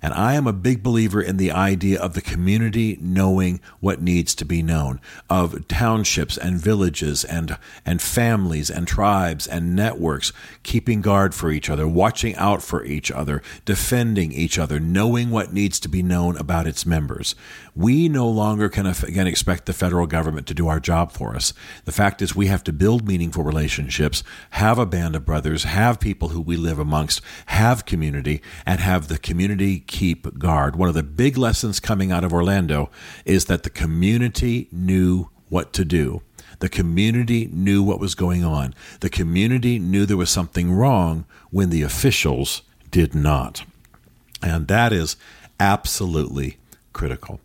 And 0.00 0.14
I 0.14 0.34
am 0.34 0.46
a 0.46 0.52
big 0.52 0.82
believer 0.82 1.20
in 1.20 1.36
the 1.36 1.50
idea 1.50 2.00
of 2.00 2.14
the 2.14 2.20
community 2.20 2.98
knowing 3.00 3.60
what 3.80 4.00
needs 4.00 4.34
to 4.36 4.44
be 4.44 4.62
known, 4.62 5.00
of 5.28 5.66
townships 5.68 6.36
and 6.36 6.58
villages 6.58 7.24
and, 7.24 7.58
and 7.84 8.00
families 8.00 8.70
and 8.70 8.86
tribes 8.86 9.46
and 9.46 9.74
networks 9.74 10.32
keeping 10.62 11.00
guard 11.00 11.34
for 11.34 11.50
each 11.50 11.68
other, 11.68 11.86
watching 11.86 12.34
out 12.36 12.62
for 12.62 12.84
each 12.84 13.10
other, 13.10 13.42
defending 13.64 14.32
each 14.32 14.58
other, 14.58 14.78
knowing 14.78 15.30
what 15.30 15.52
needs 15.52 15.80
to 15.80 15.88
be 15.88 16.02
known 16.02 16.36
about 16.36 16.66
its 16.66 16.86
members. 16.86 17.34
We 17.78 18.08
no 18.08 18.28
longer 18.28 18.68
can 18.68 18.86
again 18.86 19.28
expect 19.28 19.66
the 19.66 19.72
federal 19.72 20.08
government 20.08 20.48
to 20.48 20.54
do 20.54 20.66
our 20.66 20.80
job 20.80 21.12
for 21.12 21.36
us. 21.36 21.54
The 21.84 21.92
fact 21.92 22.20
is, 22.20 22.34
we 22.34 22.48
have 22.48 22.64
to 22.64 22.72
build 22.72 23.06
meaningful 23.06 23.44
relationships, 23.44 24.24
have 24.50 24.80
a 24.80 24.84
band 24.84 25.14
of 25.14 25.24
brothers, 25.24 25.62
have 25.62 26.00
people 26.00 26.30
who 26.30 26.40
we 26.40 26.56
live 26.56 26.80
amongst, 26.80 27.20
have 27.46 27.86
community, 27.86 28.42
and 28.66 28.80
have 28.80 29.06
the 29.06 29.16
community 29.16 29.78
keep 29.78 30.40
guard. 30.40 30.74
One 30.74 30.88
of 30.88 30.96
the 30.96 31.04
big 31.04 31.38
lessons 31.38 31.78
coming 31.78 32.10
out 32.10 32.24
of 32.24 32.32
Orlando 32.32 32.90
is 33.24 33.44
that 33.44 33.62
the 33.62 33.70
community 33.70 34.66
knew 34.72 35.28
what 35.48 35.72
to 35.74 35.84
do. 35.84 36.22
The 36.58 36.68
community 36.68 37.48
knew 37.52 37.84
what 37.84 38.00
was 38.00 38.16
going 38.16 38.44
on. 38.44 38.74
The 38.98 39.08
community 39.08 39.78
knew 39.78 40.04
there 40.04 40.16
was 40.16 40.30
something 40.30 40.72
wrong 40.72 41.26
when 41.50 41.70
the 41.70 41.82
officials 41.82 42.62
did 42.90 43.14
not. 43.14 43.62
And 44.42 44.66
that 44.66 44.92
is 44.92 45.16
absolutely 45.60 46.56
critical. 46.92 47.38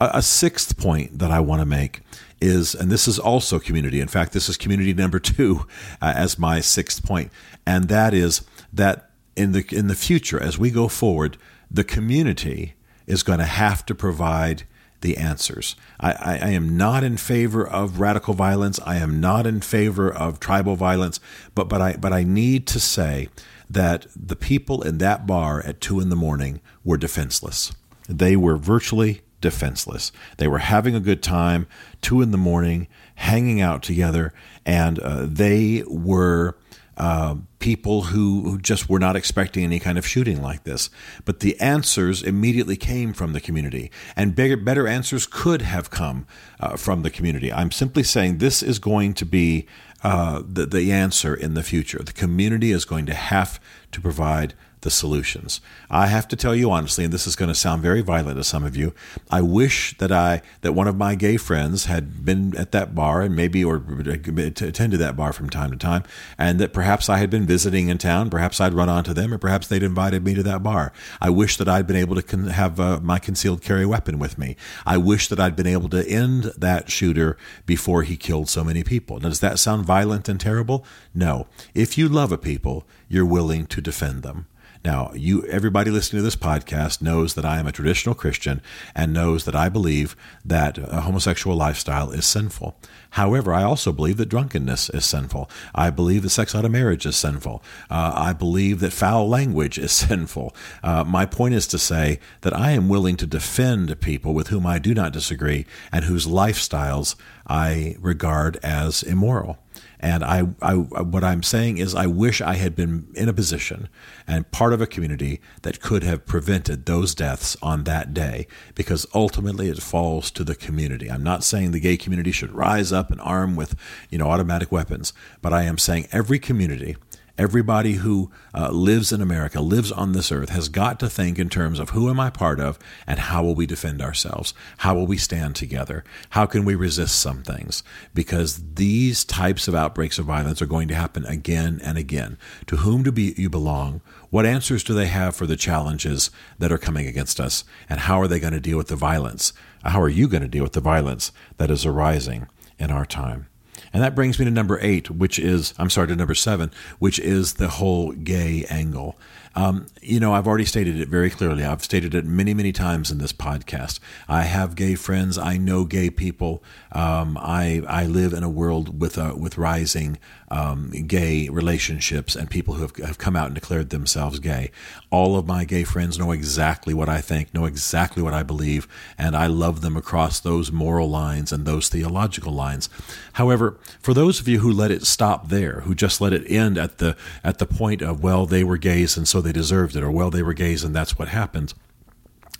A, 0.00 0.10
a 0.14 0.22
sixth 0.22 0.76
point 0.76 1.18
that 1.18 1.30
I 1.30 1.40
want 1.40 1.60
to 1.60 1.66
make 1.66 2.00
is, 2.40 2.74
and 2.74 2.90
this 2.90 3.08
is 3.08 3.18
also 3.18 3.58
community. 3.58 4.00
In 4.00 4.08
fact, 4.08 4.32
this 4.32 4.48
is 4.48 4.56
community 4.56 4.92
number 4.92 5.18
two 5.18 5.66
uh, 6.02 6.12
as 6.16 6.38
my 6.38 6.60
sixth 6.60 7.04
point, 7.04 7.30
and 7.66 7.88
that 7.88 8.14
is 8.14 8.42
that 8.72 9.10
in 9.36 9.52
the 9.52 9.64
in 9.70 9.86
the 9.88 9.94
future, 9.94 10.40
as 10.40 10.58
we 10.58 10.70
go 10.70 10.88
forward, 10.88 11.36
the 11.70 11.84
community 11.84 12.74
is 13.06 13.22
going 13.22 13.38
to 13.38 13.44
have 13.44 13.86
to 13.86 13.94
provide 13.94 14.64
the 15.00 15.16
answers. 15.16 15.76
I, 16.00 16.12
I, 16.12 16.32
I, 16.42 16.48
am 16.48 16.76
not 16.76 17.04
in 17.04 17.16
favor 17.16 17.66
of 17.66 18.00
radical 18.00 18.34
violence. 18.34 18.80
I 18.84 18.96
am 18.96 19.20
not 19.20 19.46
in 19.46 19.60
favor 19.60 20.12
of 20.12 20.40
tribal 20.40 20.74
violence. 20.74 21.20
But 21.54 21.68
but 21.68 21.80
I 21.80 21.92
but 21.94 22.12
I 22.12 22.24
need 22.24 22.66
to 22.68 22.80
say 22.80 23.28
that 23.68 24.06
the 24.16 24.36
people 24.36 24.82
in 24.82 24.98
that 24.98 25.26
bar 25.26 25.62
at 25.64 25.80
two 25.80 26.00
in 26.00 26.08
the 26.08 26.16
morning 26.16 26.60
were 26.84 26.96
defenseless. 26.96 27.72
They 28.08 28.36
were 28.36 28.56
virtually 28.56 29.22
defenseless. 29.40 30.12
They 30.38 30.48
were 30.48 30.58
having 30.58 30.94
a 30.94 31.00
good 31.00 31.22
time, 31.22 31.66
two 32.02 32.22
in 32.22 32.30
the 32.30 32.38
morning, 32.38 32.88
hanging 33.16 33.60
out 33.60 33.82
together, 33.82 34.32
and 34.64 34.98
uh, 34.98 35.26
they 35.26 35.84
were. 35.86 36.56
Uh, 36.98 37.34
people 37.58 38.04
who, 38.04 38.42
who 38.48 38.58
just 38.58 38.88
were 38.88 38.98
not 38.98 39.16
expecting 39.16 39.62
any 39.64 39.78
kind 39.78 39.98
of 39.98 40.06
shooting 40.06 40.40
like 40.40 40.64
this. 40.64 40.88
But 41.26 41.40
the 41.40 41.60
answers 41.60 42.22
immediately 42.22 42.76
came 42.76 43.12
from 43.12 43.34
the 43.34 43.40
community, 43.40 43.90
and 44.16 44.34
bigger, 44.34 44.56
better 44.56 44.88
answers 44.88 45.26
could 45.26 45.60
have 45.60 45.90
come 45.90 46.26
uh, 46.58 46.76
from 46.76 47.02
the 47.02 47.10
community. 47.10 47.52
I'm 47.52 47.70
simply 47.70 48.02
saying 48.02 48.38
this 48.38 48.62
is 48.62 48.78
going 48.78 49.12
to 49.12 49.26
be 49.26 49.66
uh, 50.02 50.42
the, 50.46 50.64
the 50.64 50.92
answer 50.92 51.34
in 51.34 51.52
the 51.52 51.62
future. 51.62 52.02
The 52.02 52.12
community 52.12 52.70
is 52.70 52.84
going 52.84 53.04
to 53.06 53.14
have 53.14 53.60
to 53.92 54.00
provide 54.00 54.54
the 54.82 54.90
solutions. 54.90 55.60
I 55.90 56.06
have 56.06 56.28
to 56.28 56.36
tell 56.36 56.54
you 56.54 56.70
honestly, 56.70 57.04
and 57.04 57.12
this 57.12 57.26
is 57.26 57.36
going 57.36 57.48
to 57.48 57.54
sound 57.54 57.82
very 57.82 58.02
violent 58.02 58.36
to 58.36 58.44
some 58.44 58.64
of 58.64 58.76
you, 58.76 58.94
I 59.30 59.40
wish 59.40 59.96
that 59.98 60.12
I 60.12 60.42
that 60.60 60.72
one 60.72 60.86
of 60.86 60.96
my 60.96 61.14
gay 61.14 61.36
friends 61.36 61.86
had 61.86 62.24
been 62.24 62.56
at 62.56 62.72
that 62.72 62.94
bar 62.94 63.22
and 63.22 63.34
maybe 63.34 63.64
or 63.64 63.76
attended 63.76 65.00
that 65.00 65.16
bar 65.16 65.32
from 65.32 65.50
time 65.50 65.70
to 65.70 65.76
time, 65.76 66.04
and 66.38 66.58
that 66.60 66.72
perhaps 66.72 67.08
I 67.08 67.18
had 67.18 67.30
been 67.30 67.46
visiting 67.46 67.88
in 67.88 67.98
town, 67.98 68.30
perhaps 68.30 68.60
I'd 68.60 68.74
run 68.74 68.88
onto 68.88 69.12
them, 69.12 69.32
or 69.32 69.38
perhaps 69.38 69.66
they'd 69.66 69.82
invited 69.82 70.24
me 70.24 70.34
to 70.34 70.42
that 70.44 70.62
bar. 70.62 70.92
I 71.20 71.30
wish 71.30 71.56
that 71.56 71.68
I'd 71.68 71.86
been 71.86 71.96
able 71.96 72.14
to 72.14 72.22
con- 72.22 72.48
have 72.48 72.78
uh, 72.78 73.00
my 73.00 73.18
concealed 73.18 73.62
carry 73.62 73.86
weapon 73.86 74.18
with 74.18 74.38
me. 74.38 74.56
I 74.84 74.98
wish 74.98 75.28
that 75.28 75.40
I'd 75.40 75.56
been 75.56 75.66
able 75.66 75.88
to 75.90 76.06
end 76.08 76.52
that 76.56 76.90
shooter 76.90 77.36
before 77.64 78.02
he 78.02 78.16
killed 78.16 78.48
so 78.48 78.62
many 78.62 78.84
people. 78.84 79.18
Now, 79.18 79.30
does 79.30 79.40
that 79.40 79.58
sound 79.58 79.84
violent 79.84 80.28
and 80.28 80.40
terrible? 80.40 80.84
No. 81.14 81.46
If 81.74 81.98
you 81.98 82.08
love 82.08 82.30
a 82.30 82.38
people, 82.38 82.86
you're 83.08 83.26
willing 83.26 83.66
to 83.66 83.80
defend 83.80 84.22
them. 84.22 84.46
Now, 84.86 85.10
you 85.14 85.44
everybody 85.46 85.90
listening 85.90 86.20
to 86.20 86.24
this 86.24 86.36
podcast 86.36 87.02
knows 87.02 87.34
that 87.34 87.44
I 87.44 87.58
am 87.58 87.66
a 87.66 87.72
traditional 87.72 88.14
Christian 88.14 88.62
and 88.94 89.12
knows 89.12 89.44
that 89.44 89.56
I 89.56 89.68
believe 89.68 90.14
that 90.44 90.78
a 90.78 91.00
homosexual 91.00 91.56
lifestyle 91.56 92.12
is 92.12 92.24
sinful. 92.24 92.78
However, 93.10 93.52
I 93.52 93.64
also 93.64 93.90
believe 93.90 94.16
that 94.18 94.28
drunkenness 94.28 94.90
is 94.90 95.04
sinful. 95.04 95.50
I 95.74 95.90
believe 95.90 96.22
that 96.22 96.30
sex 96.30 96.54
out 96.54 96.64
of 96.64 96.70
marriage 96.70 97.04
is 97.04 97.16
sinful. 97.16 97.64
Uh, 97.90 98.12
I 98.14 98.32
believe 98.32 98.78
that 98.78 98.92
foul 98.92 99.28
language 99.28 99.76
is 99.76 99.90
sinful. 100.06 100.54
Uh, 100.84 101.02
my 101.02 101.26
point 101.26 101.54
is 101.54 101.66
to 101.66 101.78
say 101.78 102.20
that 102.42 102.56
I 102.56 102.70
am 102.70 102.88
willing 102.88 103.16
to 103.16 103.26
defend 103.26 104.00
people 104.00 104.34
with 104.34 104.48
whom 104.48 104.64
I 104.64 104.78
do 104.78 104.94
not 104.94 105.12
disagree 105.12 105.66
and 105.90 106.04
whose 106.04 106.28
lifestyles 106.28 107.16
I 107.48 107.96
regard 107.98 108.58
as 108.62 109.02
immoral. 109.02 109.58
And 109.98 110.22
I, 110.22 110.48
I, 110.60 110.74
what 110.74 111.24
I'm 111.24 111.42
saying 111.42 111.78
is, 111.78 111.94
I 111.94 112.06
wish 112.06 112.40
I 112.40 112.54
had 112.54 112.76
been 112.76 113.08
in 113.14 113.28
a 113.28 113.32
position 113.32 113.88
and 114.26 114.50
part 114.50 114.72
of 114.72 114.80
a 114.80 114.86
community 114.86 115.40
that 115.62 115.80
could 115.80 116.02
have 116.02 116.26
prevented 116.26 116.84
those 116.84 117.14
deaths 117.14 117.56
on 117.62 117.84
that 117.84 118.12
day, 118.12 118.46
because 118.74 119.06
ultimately 119.14 119.68
it 119.68 119.82
falls 119.82 120.30
to 120.32 120.44
the 120.44 120.54
community. 120.54 121.10
I'm 121.10 121.22
not 121.22 121.44
saying 121.44 121.70
the 121.70 121.80
gay 121.80 121.96
community 121.96 122.32
should 122.32 122.52
rise 122.52 122.92
up 122.92 123.10
and 123.10 123.20
arm 123.20 123.56
with, 123.56 123.74
you 124.10 124.18
know, 124.18 124.28
automatic 124.28 124.70
weapons, 124.70 125.12
but 125.40 125.52
I 125.52 125.62
am 125.62 125.78
saying 125.78 126.08
every 126.12 126.38
community 126.38 126.96
Everybody 127.38 127.94
who 127.94 128.30
uh, 128.54 128.70
lives 128.70 129.12
in 129.12 129.20
America, 129.20 129.60
lives 129.60 129.92
on 129.92 130.12
this 130.12 130.32
earth, 130.32 130.48
has 130.48 130.70
got 130.70 130.98
to 131.00 131.10
think 131.10 131.38
in 131.38 131.50
terms 131.50 131.78
of 131.78 131.90
who 131.90 132.08
am 132.08 132.18
I 132.18 132.30
part 132.30 132.58
of 132.58 132.78
and 133.06 133.18
how 133.18 133.42
will 133.42 133.54
we 133.54 133.66
defend 133.66 134.00
ourselves? 134.00 134.54
How 134.78 134.94
will 134.94 135.06
we 135.06 135.18
stand 135.18 135.54
together? 135.54 136.02
How 136.30 136.46
can 136.46 136.64
we 136.64 136.74
resist 136.74 137.18
some 137.18 137.42
things? 137.42 137.82
Because 138.14 138.74
these 138.74 139.22
types 139.22 139.68
of 139.68 139.74
outbreaks 139.74 140.18
of 140.18 140.24
violence 140.24 140.62
are 140.62 140.66
going 140.66 140.88
to 140.88 140.94
happen 140.94 141.26
again 141.26 141.78
and 141.84 141.98
again. 141.98 142.38
To 142.68 142.76
whom 142.76 143.02
do 143.02 143.12
be, 143.12 143.34
you 143.36 143.50
belong? 143.50 144.00
What 144.30 144.46
answers 144.46 144.82
do 144.82 144.94
they 144.94 145.06
have 145.06 145.36
for 145.36 145.46
the 145.46 145.56
challenges 145.56 146.30
that 146.58 146.72
are 146.72 146.78
coming 146.78 147.06
against 147.06 147.38
us? 147.38 147.64
And 147.88 148.00
how 148.00 148.18
are 148.18 148.28
they 148.28 148.40
going 148.40 148.54
to 148.54 148.60
deal 148.60 148.78
with 148.78 148.88
the 148.88 148.96
violence? 148.96 149.52
How 149.84 150.00
are 150.00 150.08
you 150.08 150.26
going 150.26 150.42
to 150.42 150.48
deal 150.48 150.62
with 150.62 150.72
the 150.72 150.80
violence 150.80 151.32
that 151.58 151.70
is 151.70 151.84
arising 151.84 152.48
in 152.78 152.90
our 152.90 153.04
time? 153.04 153.48
And 153.96 154.04
that 154.04 154.14
brings 154.14 154.38
me 154.38 154.44
to 154.44 154.50
number 154.50 154.78
eight, 154.82 155.10
which 155.10 155.38
is, 155.38 155.72
I'm 155.78 155.88
sorry, 155.88 156.08
to 156.08 156.16
number 156.16 156.34
seven, 156.34 156.70
which 156.98 157.18
is 157.18 157.54
the 157.54 157.68
whole 157.68 158.12
gay 158.12 158.66
angle. 158.68 159.16
Um, 159.56 159.86
you 160.02 160.20
know, 160.20 160.34
I've 160.34 160.46
already 160.46 160.66
stated 160.66 161.00
it 161.00 161.08
very 161.08 161.30
clearly. 161.30 161.64
I've 161.64 161.82
stated 161.82 162.14
it 162.14 162.26
many, 162.26 162.52
many 162.52 162.72
times 162.72 163.10
in 163.10 163.16
this 163.16 163.32
podcast. 163.32 163.98
I 164.28 164.42
have 164.42 164.76
gay 164.76 164.94
friends. 164.94 165.38
I 165.38 165.56
know 165.56 165.84
gay 165.84 166.10
people. 166.10 166.62
Um, 166.92 167.38
I 167.40 167.82
I 167.88 168.04
live 168.04 168.34
in 168.34 168.42
a 168.42 168.50
world 168.50 169.00
with 169.00 169.16
uh, 169.16 169.34
with 169.36 169.56
rising 169.56 170.18
um, 170.48 170.90
gay 170.90 171.48
relationships 171.48 172.36
and 172.36 172.48
people 172.48 172.74
who 172.74 172.82
have, 172.82 172.96
have 172.96 173.18
come 173.18 173.34
out 173.34 173.46
and 173.46 173.54
declared 173.54 173.90
themselves 173.90 174.38
gay. 174.38 174.70
All 175.10 175.36
of 175.36 175.46
my 175.46 175.64
gay 175.64 175.84
friends 175.84 176.18
know 176.18 176.30
exactly 176.30 176.94
what 176.94 177.08
I 177.08 177.20
think, 177.20 177.52
know 177.52 177.64
exactly 177.64 178.22
what 178.22 178.34
I 178.34 178.42
believe, 178.42 178.86
and 179.18 179.34
I 179.34 179.46
love 179.46 179.80
them 179.80 179.96
across 179.96 180.38
those 180.38 180.70
moral 180.70 181.08
lines 181.08 181.50
and 181.50 181.64
those 181.64 181.88
theological 181.88 182.52
lines. 182.52 182.88
However, 183.34 183.78
for 184.00 184.14
those 184.14 184.38
of 184.38 184.46
you 184.46 184.60
who 184.60 184.70
let 184.70 184.90
it 184.90 185.04
stop 185.04 185.48
there, 185.48 185.80
who 185.80 185.94
just 185.94 186.20
let 186.20 186.32
it 186.32 186.48
end 186.50 186.78
at 186.78 186.98
the 186.98 187.16
at 187.42 187.58
the 187.58 187.66
point 187.66 188.02
of 188.02 188.22
well, 188.22 188.44
they 188.44 188.62
were 188.62 188.76
gays 188.76 189.16
and 189.16 189.26
so 189.26 189.40
they 189.46 189.52
deserved 189.52 189.96
it, 189.96 190.02
or 190.02 190.10
well, 190.10 190.30
they 190.30 190.42
were 190.42 190.52
gays 190.52 190.84
and 190.84 190.94
that's 190.94 191.18
what 191.18 191.28
happened. 191.28 191.72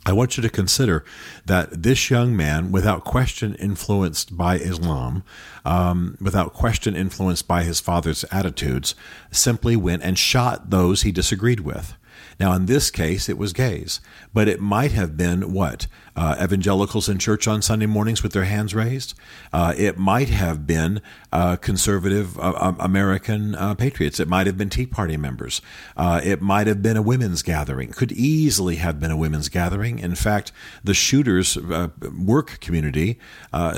I 0.07 0.13
want 0.13 0.37
you 0.37 0.43
to 0.45 0.49
consider 0.49 1.05
that 1.47 1.83
this 1.83 2.11
young 2.11 2.37
man, 2.37 2.71
without 2.71 3.03
question 3.03 3.57
influenced 3.57 4.37
by 4.37 4.57
Islam, 4.57 5.25
um, 5.65 6.17
without 6.21 6.53
question 6.53 6.95
influenced 6.95 7.49
by 7.49 7.65
his 7.65 7.81
father's 7.81 8.25
attitudes, 8.31 8.95
simply 9.33 9.75
went 9.75 10.05
and 10.05 10.17
shot 10.17 10.71
those 10.71 11.03
he 11.03 11.11
disagreed 11.11 11.59
with. 11.59 11.95
Now, 12.39 12.53
in 12.53 12.67
this 12.67 12.89
case, 12.91 13.29
it 13.29 13.37
was 13.37 13.53
gays, 13.53 14.01
but 14.33 14.47
it 14.47 14.61
might 14.61 14.93
have 14.93 15.17
been 15.17 15.53
what? 15.53 15.89
Uh, 16.17 16.35
evangelicals 16.43 17.11
in 17.11 17.19
church 17.19 17.47
on 17.47 17.61
Sunday 17.61 17.85
mornings 17.85 18.23
with 18.23 18.33
their 18.33 18.45
hands 18.45 18.75
raised. 18.75 19.13
Uh, 19.53 19.75
it 19.77 19.99
might 19.99 20.31
have 20.31 20.67
been 20.67 21.03
uh, 21.31 21.57
conservative 21.57 22.39
uh, 22.39 22.55
um, 22.57 22.77
American 22.81 23.55
uh, 23.55 23.75
patriots. 23.75 24.19
It 24.19 24.27
might 24.27 24.47
have 24.47 24.57
been 24.57 24.71
Tea 24.71 24.87
Party 24.87 25.19
members. 25.19 25.61
Uh, 25.95 26.23
it 26.25 26.41
might 26.41 26.67
have 26.67 26.81
been 26.81 26.97
a 26.97 27.03
women's 27.03 27.43
gathering. 27.43 27.93
Could 27.93 28.13
easily 28.13 28.77
have 28.77 28.99
been 28.99 29.11
a 29.11 29.17
women's 29.17 29.51
gathering. 29.51 29.99
In 29.99 30.15
fact, 30.15 30.53
the 30.83 30.95
shooter's 30.95 31.59
work 31.59 32.61
community 32.61 33.19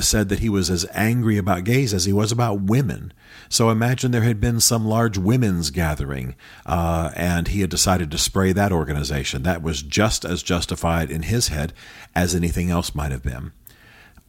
said 0.00 0.28
that 0.28 0.38
he 0.38 0.48
was 0.48 0.70
as 0.70 0.86
angry 0.94 1.38
about 1.38 1.64
gays 1.64 1.92
as 1.92 2.04
he 2.04 2.12
was 2.12 2.30
about 2.30 2.60
women. 2.60 3.12
So 3.48 3.70
imagine 3.70 4.12
there 4.12 4.22
had 4.22 4.40
been 4.40 4.60
some 4.60 4.86
large 4.86 5.18
women's 5.18 5.70
gathering, 5.70 6.36
and 6.64 7.48
he 7.48 7.62
had 7.62 7.70
decided 7.70 8.12
to 8.12 8.18
spray 8.18 8.52
that 8.52 8.70
organization. 8.70 9.42
That 9.42 9.62
was 9.62 9.82
just 9.82 10.24
as 10.24 10.44
justified 10.44 11.10
in 11.10 11.22
his 11.22 11.48
head 11.48 11.72
as 12.14 12.27
anything 12.34 12.70
else 12.70 12.94
might 12.94 13.12
have 13.12 13.22
been. 13.22 13.52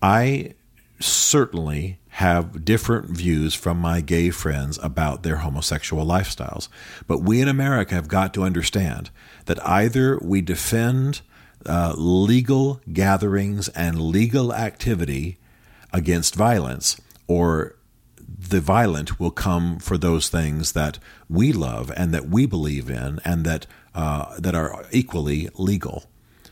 I 0.01 0.55
certainly 0.99 1.99
have 2.09 2.65
different 2.65 3.05
views 3.05 3.53
from 3.53 3.77
my 3.77 4.01
gay 4.01 4.29
friends 4.29 4.77
about 4.83 5.23
their 5.23 5.37
homosexual 5.37 6.05
lifestyles. 6.05 6.67
But 7.07 7.19
we 7.19 7.41
in 7.41 7.47
America 7.47 7.95
have 7.95 8.07
got 8.07 8.33
to 8.33 8.43
understand 8.43 9.09
that 9.45 9.65
either 9.65 10.17
we 10.21 10.41
defend 10.41 11.21
uh, 11.65 11.93
legal 11.97 12.81
gatherings 12.91 13.69
and 13.69 14.01
legal 14.01 14.53
activity 14.53 15.37
against 15.93 16.35
violence, 16.35 16.99
or 17.27 17.75
the 18.17 18.61
violent 18.61 19.19
will 19.19 19.31
come 19.31 19.79
for 19.79 19.97
those 19.97 20.29
things 20.29 20.73
that 20.73 20.99
we 21.29 21.51
love 21.51 21.91
and 21.95 22.13
that 22.13 22.27
we 22.27 22.45
believe 22.45 22.89
in 22.89 23.19
and 23.23 23.45
that 23.45 23.65
uh, 23.95 24.37
that 24.39 24.55
are 24.55 24.85
equally 24.91 25.49
legal. 25.55 26.08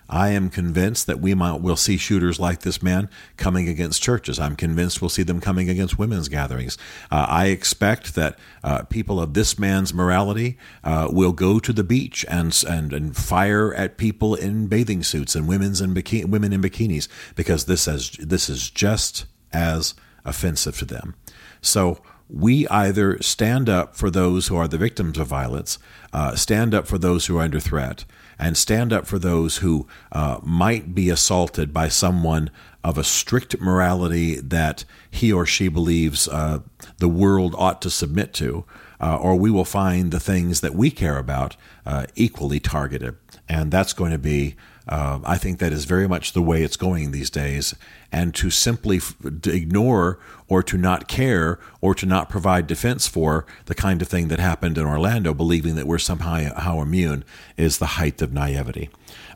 I 0.10 0.30
am 0.30 0.50
convinced 0.50 1.08
that 1.08 1.20
we 1.20 1.34
might 1.34 1.62
will 1.62 1.76
see 1.76 1.98
shooters 1.98 2.40
like 2.40 2.62
this 2.62 2.82
man 2.82 3.10
coming 3.36 3.68
against 3.68 4.02
churches. 4.02 4.40
I'm 4.40 4.56
convinced 4.56 5.02
we'll 5.02 5.10
see 5.10 5.24
them 5.24 5.42
coming 5.42 5.70
against 5.70 6.00
women's 6.00 6.30
gatherings. 6.30 6.78
Uh, 7.12 7.26
I 7.28 7.48
expect 7.48 8.16
that 8.16 8.38
uh, 8.64 8.84
people 8.84 9.20
of 9.20 9.34
this 9.34 9.60
man's 9.60 9.94
morality 9.94 10.58
uh, 10.84 11.10
will 11.12 11.34
go 11.34 11.60
to 11.60 11.74
the 11.74 11.84
beach 11.84 12.26
and, 12.30 12.58
and 12.68 12.94
and 12.94 13.16
fire 13.16 13.74
at 13.74 13.98
people 13.98 14.36
in 14.36 14.68
bathing 14.68 15.04
suits 15.04 15.36
and 15.36 15.48
women's 15.48 15.82
bikini, 15.82 16.26
women 16.26 16.54
in 16.54 16.62
bikinis 16.62 17.08
because 17.36 17.66
this 17.66 17.88
is 17.88 18.12
this 18.12 18.50
is 18.50 18.70
just 18.70 19.26
as 19.54 19.94
offensive 20.26 20.78
to 20.80 20.86
them. 20.86 21.16
So 21.62 22.02
we 22.30 22.68
either 22.68 23.22
stand 23.22 23.70
up 23.70 23.96
for 23.96 24.10
those 24.10 24.48
who 24.48 24.56
are 24.56 24.68
the 24.68 24.78
victims 24.78 25.18
of 25.18 25.28
violence, 25.28 25.80
uh, 26.14 26.36
stand 26.36 26.74
up 26.74 26.88
for 26.88 26.98
those 26.98 27.26
who 27.26 27.38
are 27.38 27.44
under 27.44 27.60
threat, 27.60 28.06
and 28.38 28.58
stand 28.58 28.94
up 28.94 29.08
for 29.08 29.18
those 29.18 29.58
who 29.58 29.88
uh, 30.12 30.40
might 30.44 30.94
be 30.94 31.10
assaulted 31.10 31.74
by 31.74 31.88
someone 31.88 32.50
of 32.84 32.98
a 32.98 33.04
strict 33.04 33.60
morality 33.60 34.40
that 34.40 34.86
he 35.10 35.32
or 35.32 35.46
she 35.46 35.68
believes 35.68 36.28
uh, 36.28 36.60
the 37.00 37.08
world 37.08 37.56
ought 37.58 37.82
to 37.82 37.90
submit 37.90 38.34
to, 38.34 38.66
uh, 39.02 39.18
or 39.18 39.36
we 39.36 39.52
will 39.52 39.66
find 39.66 40.12
the 40.12 40.20
things 40.20 40.62
that 40.62 40.74
we 40.74 40.92
care 40.92 41.18
about 41.18 41.56
uh, 41.86 42.06
equally 42.16 42.60
targeted. 42.60 43.16
And 43.50 43.72
that's 43.72 43.94
going 43.94 44.12
to 44.12 44.18
be 44.18 44.56
uh, 44.90 45.20
I 45.24 45.38
think 45.38 45.60
that 45.60 45.74
is 45.74 45.86
very 45.86 46.08
much 46.08 46.34
the 46.34 46.42
way 46.42 46.64
it's 46.64 46.78
going 46.78 47.12
these 47.12 47.30
days. 47.30 47.76
And 48.12 48.34
to 48.36 48.50
simply 48.50 48.98
f- 48.98 49.16
to 49.42 49.54
ignore 49.54 50.20
or 50.48 50.64
to 50.64 50.78
not 50.78 51.08
care 51.08 51.60
or 51.82 51.94
to 51.96 52.06
not 52.06 52.30
provide 52.30 52.68
defense 52.68 53.08
for 53.08 53.46
the 53.66 53.76
kind 53.76 54.02
of 54.02 54.08
thing 54.08 54.30
that 54.30 54.40
happened 54.40 54.78
in 54.78 54.86
Orlando, 54.86 55.34
believing 55.34 55.76
that 55.76 55.88
we're 55.88 55.98
somehow 55.98 56.54
how 56.60 56.82
immune, 56.82 57.26
is 57.58 57.78
the 57.78 57.98
height 57.98 58.22
of 58.22 58.32
naivety. 58.32 58.90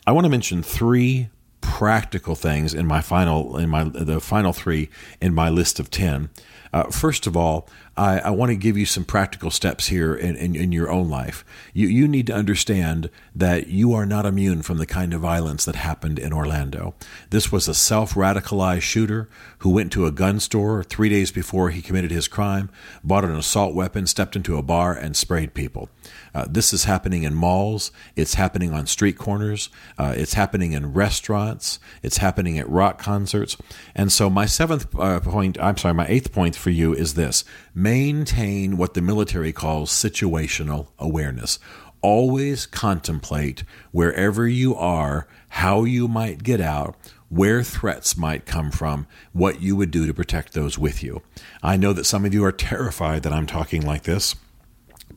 I 0.08 0.12
want 0.14 0.26
to 0.26 0.30
mention 0.30 0.64
three 0.64 1.30
practical 1.62 2.36
things 2.36 2.74
in 2.74 2.88
my 2.88 3.02
final 3.02 3.58
in 3.58 3.70
my 3.70 3.84
the 3.84 4.20
final 4.20 4.52
three 4.52 4.90
in 5.22 5.34
my 5.34 5.50
list 5.50 5.80
of 5.80 5.92
ten. 5.92 6.30
Uh, 6.74 6.84
first 6.86 7.28
of 7.28 7.36
all, 7.36 7.68
I, 7.98 8.20
I 8.20 8.30
want 8.30 8.50
to 8.50 8.56
give 8.56 8.78
you 8.78 8.86
some 8.86 9.04
practical 9.04 9.52
steps 9.52 9.88
here 9.88 10.16
in, 10.16 10.38
in, 10.38 10.56
in, 10.56 10.72
your 10.72 10.90
own 10.90 11.10
life. 11.10 11.44
You, 11.74 11.88
you 11.88 12.08
need 12.08 12.26
to 12.28 12.34
understand 12.34 13.10
that 13.36 13.68
you 13.68 13.94
are 13.94 14.06
not 14.06 14.26
immune 14.26 14.62
from 14.62 14.78
the 14.78 14.86
kind 14.86 15.14
of 15.14 15.22
violence 15.22 15.66
that 15.66 15.76
happened 15.76 16.18
in 16.18 16.32
Orlando. 16.32 16.96
This 17.30 17.52
was 17.52 17.68
a 17.68 17.74
self 17.74 18.14
radicalized 18.14 18.84
shooter 18.84 19.30
who 19.60 19.70
went 19.70 19.92
to 19.92 20.06
a 20.06 20.12
gun 20.12 20.40
store 20.40 20.84
three 20.84 21.10
days 21.10 21.32
before 21.32 21.70
he 21.70 21.82
committed 21.82 22.12
his 22.12 22.30
crime, 22.30 22.70
bought 23.04 23.26
an 23.26 23.36
assault 23.36 23.76
weapon, 23.76 24.08
stepped 24.08 24.38
into 24.38 24.58
a 24.58 24.64
bar, 24.64 24.94
and 24.94 25.18
sprayed 25.18 25.54
people. 25.54 25.90
Uh, 26.34 26.46
this 26.50 26.72
is 26.72 26.86
happening 26.86 27.24
in 27.24 27.36
malls, 27.36 27.92
it's 28.16 28.36
happening 28.36 28.74
on 28.74 28.88
street 28.88 29.18
corners, 29.18 29.70
uh, 29.98 30.14
it's 30.16 30.36
happening 30.36 30.72
in 30.72 30.94
restaurants, 30.94 31.78
it's 32.02 32.18
happening 32.18 32.58
at 32.58 32.70
rock 32.70 32.98
concerts. 32.98 33.58
And 33.94 34.12
so, 34.12 34.30
my 34.30 34.46
seventh 34.46 34.88
uh, 34.98 35.20
point, 35.20 35.62
I'm 35.62 35.76
sorry, 35.76 35.94
my 35.94 36.08
eighth 36.08 36.32
point 36.32 36.56
for 36.62 36.70
you 36.70 36.94
is 36.94 37.16
this 37.16 37.44
maintain 37.74 38.78
what 38.78 38.94
the 38.94 39.02
military 39.02 39.52
calls 39.52 39.92
situational 39.92 40.88
awareness. 41.00 41.60
Always 42.02 42.66
contemplate 42.66 43.64
wherever 43.92 44.48
you 44.48 44.76
are, 44.76 45.28
how 45.50 45.84
you 45.84 46.08
might 46.08 46.44
get 46.44 46.62
out, 46.62 46.96
where 47.30 47.64
threats 47.64 48.18
might 48.18 48.46
come 48.46 48.72
from, 48.72 49.08
what 49.34 49.62
you 49.62 49.76
would 49.76 49.92
do 49.92 50.06
to 50.06 50.14
protect 50.14 50.54
those 50.54 50.78
with 50.78 51.04
you. 51.04 51.22
I 51.62 51.78
know 51.78 51.94
that 51.94 52.06
some 52.06 52.26
of 52.26 52.34
you 52.34 52.44
are 52.44 52.52
terrified 52.52 53.24
that 53.24 53.34
I'm 53.34 53.48
talking 53.48 53.86
like 53.86 54.04
this. 54.04 54.36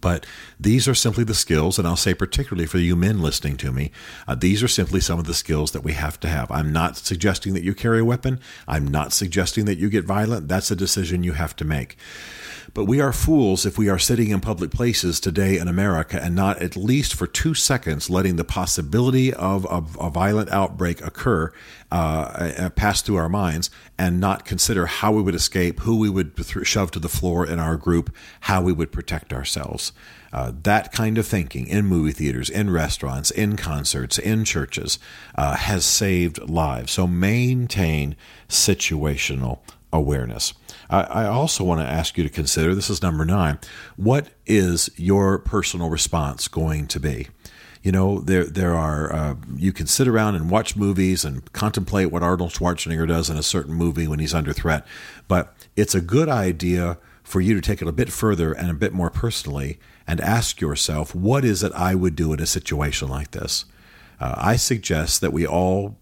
But 0.04 0.26
these 0.60 0.86
are 0.86 0.94
simply 0.94 1.24
the 1.24 1.32
skills, 1.32 1.78
and 1.78 1.88
I'll 1.88 1.96
say 1.96 2.12
particularly 2.12 2.66
for 2.66 2.76
you 2.76 2.94
men 2.94 3.22
listening 3.22 3.56
to 3.56 3.72
me, 3.72 3.90
uh, 4.28 4.34
these 4.34 4.62
are 4.62 4.68
simply 4.68 5.00
some 5.00 5.18
of 5.18 5.24
the 5.24 5.32
skills 5.32 5.72
that 5.72 5.80
we 5.80 5.94
have 5.94 6.20
to 6.20 6.28
have. 6.28 6.50
I'm 6.50 6.74
not 6.74 6.98
suggesting 6.98 7.54
that 7.54 7.62
you 7.62 7.74
carry 7.74 8.00
a 8.00 8.04
weapon. 8.04 8.38
I'm 8.68 8.86
not 8.86 9.14
suggesting 9.14 9.64
that 9.64 9.78
you 9.78 9.88
get 9.88 10.04
violent. 10.04 10.46
That's 10.46 10.70
a 10.70 10.76
decision 10.76 11.24
you 11.24 11.32
have 11.32 11.56
to 11.56 11.64
make. 11.64 11.96
But 12.74 12.86
we 12.86 13.00
are 13.00 13.12
fools 13.12 13.64
if 13.64 13.78
we 13.78 13.88
are 13.88 14.00
sitting 14.00 14.30
in 14.30 14.40
public 14.40 14.72
places 14.72 15.20
today 15.20 15.58
in 15.58 15.68
America 15.68 16.20
and 16.20 16.34
not 16.34 16.60
at 16.60 16.76
least 16.76 17.14
for 17.14 17.28
two 17.28 17.54
seconds 17.54 18.10
letting 18.10 18.34
the 18.34 18.44
possibility 18.44 19.32
of 19.32 19.64
a, 19.66 20.04
a 20.04 20.10
violent 20.10 20.50
outbreak 20.50 21.00
occur 21.00 21.52
uh, 21.92 21.94
uh, 21.94 22.70
pass 22.70 23.00
through 23.00 23.14
our 23.14 23.28
minds 23.28 23.70
and 23.96 24.18
not 24.18 24.44
consider 24.44 24.86
how 24.86 25.12
we 25.12 25.22
would 25.22 25.36
escape, 25.36 25.80
who 25.80 25.96
we 25.96 26.10
would 26.10 26.36
th- 26.36 26.66
shove 26.66 26.90
to 26.90 26.98
the 26.98 27.08
floor 27.08 27.46
in 27.46 27.60
our 27.60 27.76
group, 27.76 28.12
how 28.40 28.60
we 28.60 28.72
would 28.72 28.90
protect 28.90 29.32
ourselves. 29.32 29.92
Uh, 30.32 30.50
that 30.64 30.90
kind 30.90 31.16
of 31.16 31.24
thinking 31.24 31.68
in 31.68 31.86
movie 31.86 32.10
theaters, 32.10 32.50
in 32.50 32.68
restaurants, 32.68 33.30
in 33.30 33.56
concerts, 33.56 34.18
in 34.18 34.44
churches 34.44 34.98
uh, 35.36 35.54
has 35.54 35.84
saved 35.84 36.50
lives. 36.50 36.90
So 36.90 37.06
maintain 37.06 38.16
situational 38.48 39.60
awareness. 39.94 40.52
I, 40.90 41.02
I 41.02 41.26
also 41.26 41.64
want 41.64 41.80
to 41.80 41.86
ask 41.86 42.18
you 42.18 42.24
to 42.24 42.30
consider 42.30 42.74
this 42.74 42.90
is 42.90 43.00
number 43.00 43.24
nine 43.24 43.58
what 43.96 44.28
is 44.44 44.90
your 44.96 45.38
personal 45.38 45.88
response 45.88 46.48
going 46.48 46.86
to 46.88 47.00
be? 47.00 47.28
you 47.82 47.92
know 47.92 48.20
there 48.20 48.44
there 48.44 48.74
are 48.74 49.12
uh, 49.12 49.34
you 49.56 49.70
can 49.70 49.86
sit 49.86 50.08
around 50.08 50.34
and 50.34 50.50
watch 50.50 50.74
movies 50.74 51.22
and 51.22 51.52
contemplate 51.52 52.10
what 52.10 52.22
Arnold 52.22 52.50
Schwarzenegger 52.50 53.06
does 53.06 53.28
in 53.28 53.36
a 53.36 53.42
certain 53.42 53.74
movie 53.74 54.08
when 54.08 54.18
he's 54.18 54.34
under 54.34 54.54
threat, 54.54 54.86
but 55.28 55.54
it's 55.76 55.94
a 55.94 56.00
good 56.00 56.28
idea 56.28 56.98
for 57.22 57.40
you 57.40 57.54
to 57.54 57.60
take 57.60 57.82
it 57.82 57.88
a 57.88 57.92
bit 57.92 58.10
further 58.10 58.52
and 58.52 58.70
a 58.70 58.74
bit 58.74 58.92
more 58.92 59.10
personally 59.10 59.78
and 60.06 60.20
ask 60.20 60.60
yourself, 60.60 61.14
what 61.14 61.44
is 61.44 61.62
it 61.62 61.72
I 61.72 61.94
would 61.94 62.16
do 62.16 62.32
in 62.32 62.40
a 62.40 62.46
situation 62.46 63.08
like 63.08 63.30
this? 63.32 63.64
Uh, 64.20 64.34
I 64.36 64.56
suggest 64.56 65.20
that 65.20 65.32
we 65.32 65.46
all 65.46 65.96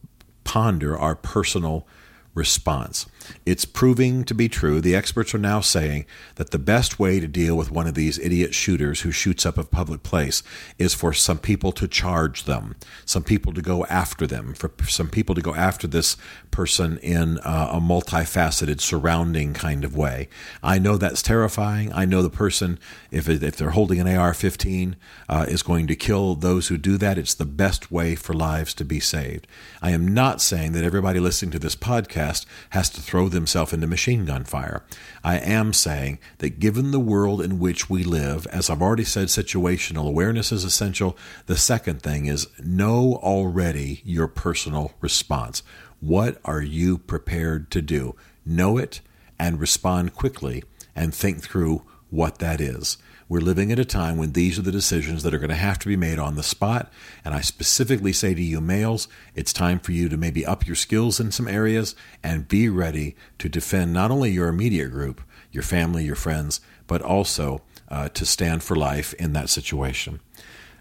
ponder 0.45 0.99
our 0.99 1.15
personal 1.15 1.87
response. 2.35 3.07
It's 3.45 3.65
proving 3.65 4.25
to 4.25 4.35
be 4.35 4.49
true. 4.49 4.81
The 4.81 4.95
experts 4.95 5.35
are 5.35 5.39
now 5.39 5.61
saying 5.61 6.07
that 6.37 6.51
the 6.51 6.59
best 6.59 6.99
way 6.99 7.21
to 7.21 7.27
deal 7.27 7.57
with 7.57 7.71
one 7.71 7.87
of 7.87 7.95
these 7.95 8.19
idiot 8.19 8.55
shooters 8.55 9.01
who 9.01 9.11
shoots 9.11 9.45
up 9.45 9.59
a 9.59 9.65
public 9.65 10.03
place 10.03 10.43
is 10.79 10.95
for 10.95 11.13
some 11.13 11.39
people 11.39 11.73
to 11.73 11.89
charge 11.89 12.45
them, 12.45 12.77
some 13.05 13.23
people 13.23 13.53
to 13.53 13.63
go 13.63 13.85
after 13.87 14.27
them, 14.27 14.55
for 14.55 14.71
some 14.87 15.09
people 15.09 15.35
to 15.35 15.43
go 15.43 15.55
after 15.55 15.87
this 15.87 16.17
person 16.51 16.99
in 16.99 17.39
uh, 17.39 17.71
a 17.73 17.81
multifaceted, 17.81 18.81
surrounding 18.81 19.55
kind 19.55 19.85
of 19.85 19.97
way. 19.97 20.29
I 20.63 20.79
know 20.79 20.97
that's 20.97 21.23
terrifying. 21.23 21.93
I 21.93 22.05
know 22.05 22.23
the 22.23 22.31
person, 22.31 22.79
if, 23.11 23.29
if 23.29 23.57
they're 23.57 23.71
holding 23.71 24.01
an 24.01 24.09
AR 24.09 24.35
15, 24.35 24.97
uh, 25.29 25.47
is 25.49 25.63
going 25.63 25.87
to 25.87 25.97
kill 25.97 26.35
those 26.35 26.69
who 26.69 26.77
do 26.77 26.97
that. 26.99 27.19
It's 27.19 27.35
the 27.35 27.47
best 27.47 27.91
way 27.91 28.15
for 28.15 28.35
lives 28.35 28.75
to 28.75 28.85
be 28.85 29.01
saved. 29.01 29.47
I 29.81 29.91
am 29.91 30.07
not 30.07 30.41
saying 30.41 30.73
that 30.73 30.85
everybody 30.85 31.21
listening 31.21 31.53
to 31.53 31.59
this 31.59 31.77
podcast 31.77 32.47
has 32.71 32.91
to 32.91 33.01
throw 33.13 33.29
themselves 33.29 33.75
into 33.75 33.87
machine 33.87 34.25
gun 34.25 34.43
fire. 34.43 34.83
I 35.23 35.37
am 35.37 35.75
saying 35.75 36.19
that 36.39 36.59
given 36.59 36.93
the 36.93 36.99
world 36.99 37.43
in 37.43 37.59
which 37.59 37.91
we 37.91 38.05
live, 38.05 38.47
as 38.47 38.71
I've 38.71 38.81
already 38.81 39.05
said, 39.05 39.29
situational 39.29 40.09
awareness 40.09 40.51
is 40.51 40.65
essential. 40.65 41.15
The 41.45 41.59
second 41.59 42.01
thing 42.01 42.25
is 42.25 42.49
know 42.59 43.17
already 43.17 44.01
your 44.07 44.29
personal 44.29 44.95
response. 45.03 45.63
What 46.01 46.41
are 46.43 46.63
you 46.63 46.97
prepared 46.97 47.71
to 47.73 47.83
do? 47.83 48.17
Know 48.47 48.79
it 48.79 49.03
and 49.39 49.61
respond 49.61 50.15
quickly 50.15 50.65
and 50.97 51.15
think 51.15 51.43
through 51.43 51.83
what 52.09 52.39
that 52.39 52.63
is. 52.63 52.97
We're 53.33 53.41
living 53.41 53.73
at 53.73 53.79
a 53.79 53.87
time 53.87 54.19
when 54.19 54.33
these 54.33 54.59
are 54.59 54.63
the 54.63 54.71
decisions 54.71 55.23
that 55.23 55.33
are 55.33 55.39
going 55.39 55.49
to 55.49 55.57
have 55.57 55.79
to 55.79 55.89
be 55.89 55.97
made 55.97 56.19
on 56.19 56.35
the 56.35 56.43
spot. 56.43 56.93
And 57.25 57.33
I 57.33 57.41
specifically 57.41 58.13
say 58.13 58.35
to 58.35 58.43
you, 58.43 58.61
males, 58.61 59.09
it's 59.35 59.55
time 59.55 59.79
for 59.79 59.93
you 59.93 60.11
to 60.11 60.19
maybe 60.19 60.45
up 60.45 60.67
your 60.67 60.77
skills 60.77 61.19
in 61.19 61.33
some 61.33 61.49
areas 61.49 61.97
and 62.23 62.47
be 62.47 62.69
ready 62.69 63.17
to 63.39 63.49
defend 63.49 63.95
not 63.95 64.11
only 64.11 64.31
your 64.31 64.49
immediate 64.49 64.91
group, 64.91 65.23
your 65.51 65.63
family, 65.63 66.05
your 66.05 66.15
friends, 66.15 66.61
but 66.87 67.01
also 67.01 67.63
uh, 67.89 68.11
to 68.11 68.27
stand 68.27 68.63
for 68.63 68.77
life 68.77 69.15
in 69.15 69.33
that 69.33 69.49
situation. 69.49 70.21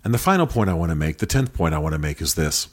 And 0.03 0.13
the 0.13 0.17
final 0.17 0.45
point 0.45 0.69
I 0.69 0.73
want 0.73 0.89
to 0.89 0.95
make, 0.95 1.19
the 1.19 1.27
10th 1.27 1.53
point 1.53 1.73
I 1.73 1.79
want 1.79 1.93
to 1.93 1.99
make, 1.99 2.21
is 2.21 2.35
this 2.35 2.67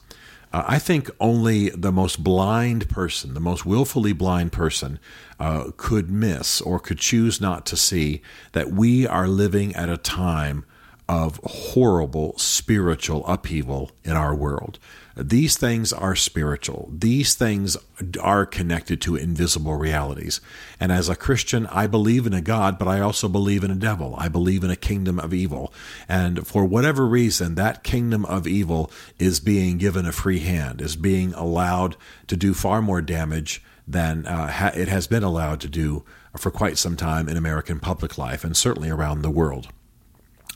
uh, 0.53 0.65
I 0.67 0.79
think 0.79 1.11
only 1.21 1.71
the 1.71 1.93
most 1.93 2.23
blind 2.25 2.89
person, 2.89 3.35
the 3.35 3.41
most 3.41 3.67
willfully 3.67 4.13
blind 4.13 4.53
person, 4.53 4.99
uh, 5.39 5.71
could 5.77 6.11
miss 6.11 6.61
or 6.61 6.79
could 6.79 6.99
choose 6.99 7.41
not 7.41 7.67
to 7.67 7.77
see 7.77 8.23
that 8.53 8.71
we 8.73 9.07
are 9.07 9.29
living 9.29 9.75
at 9.75 9.89
a 9.89 9.97
time 9.97 10.65
of 11.09 11.41
horrible 11.43 12.37
spiritual 12.37 13.27
upheaval 13.27 13.91
in 14.05 14.13
our 14.13 14.35
world. 14.35 14.79
These 15.19 15.57
things 15.57 15.93
are 15.93 16.15
spiritual. 16.15 16.89
These 16.93 17.35
things 17.35 17.77
are 18.21 18.47
connected 18.47 19.01
to 19.03 19.17
invisible 19.17 19.75
realities. 19.75 20.41
And 20.79 20.93
as 20.93 21.09
a 21.09 21.17
Christian, 21.17 21.67
I 21.67 21.89
believe 21.89 22.25
in 22.25 22.33
a 22.33 22.41
God, 22.41 22.79
but 22.79 22.87
I 22.87 23.01
also 23.01 23.29
believe 23.29 23.65
in 23.65 23.71
a 23.73 23.77
devil. 23.77 24.15
I 24.17 24.29
believe 24.29 24.63
in 24.63 24.71
a 24.71 24.77
kingdom 24.77 25.19
of 25.19 25.35
evil. 25.35 25.73
And 26.09 26.47
for 26.47 26.65
whatever 26.65 27.05
reason, 27.05 27.57
that 27.57 27.83
kingdom 27.83 28.25
of 28.27 28.47
evil 28.47 28.93
is 29.19 29.41
being 29.41 29.77
given 29.77 30.07
a 30.07 30.13
free 30.13 30.39
hand, 30.39 30.81
is 30.81 30.95
being 30.95 31.35
allowed 31.35 31.97
to 32.29 32.37
do 32.37 32.55
far 32.55 32.81
more 32.81 33.03
damage 33.03 33.61
than 33.89 34.25
uh, 34.25 34.71
it 34.77 34.87
has 34.87 35.09
been 35.09 35.25
allowed 35.25 35.61
to 35.63 35.69
do 35.69 36.05
for 36.37 36.53
quite 36.53 36.79
some 36.79 36.95
time 36.95 37.29
in 37.29 37.37
American 37.37 37.81
public 37.81 38.19
life 38.19 38.45
and 38.45 38.57
certainly 38.57 38.91
around 38.91 39.23
the 39.23 39.31
world. 39.31 39.69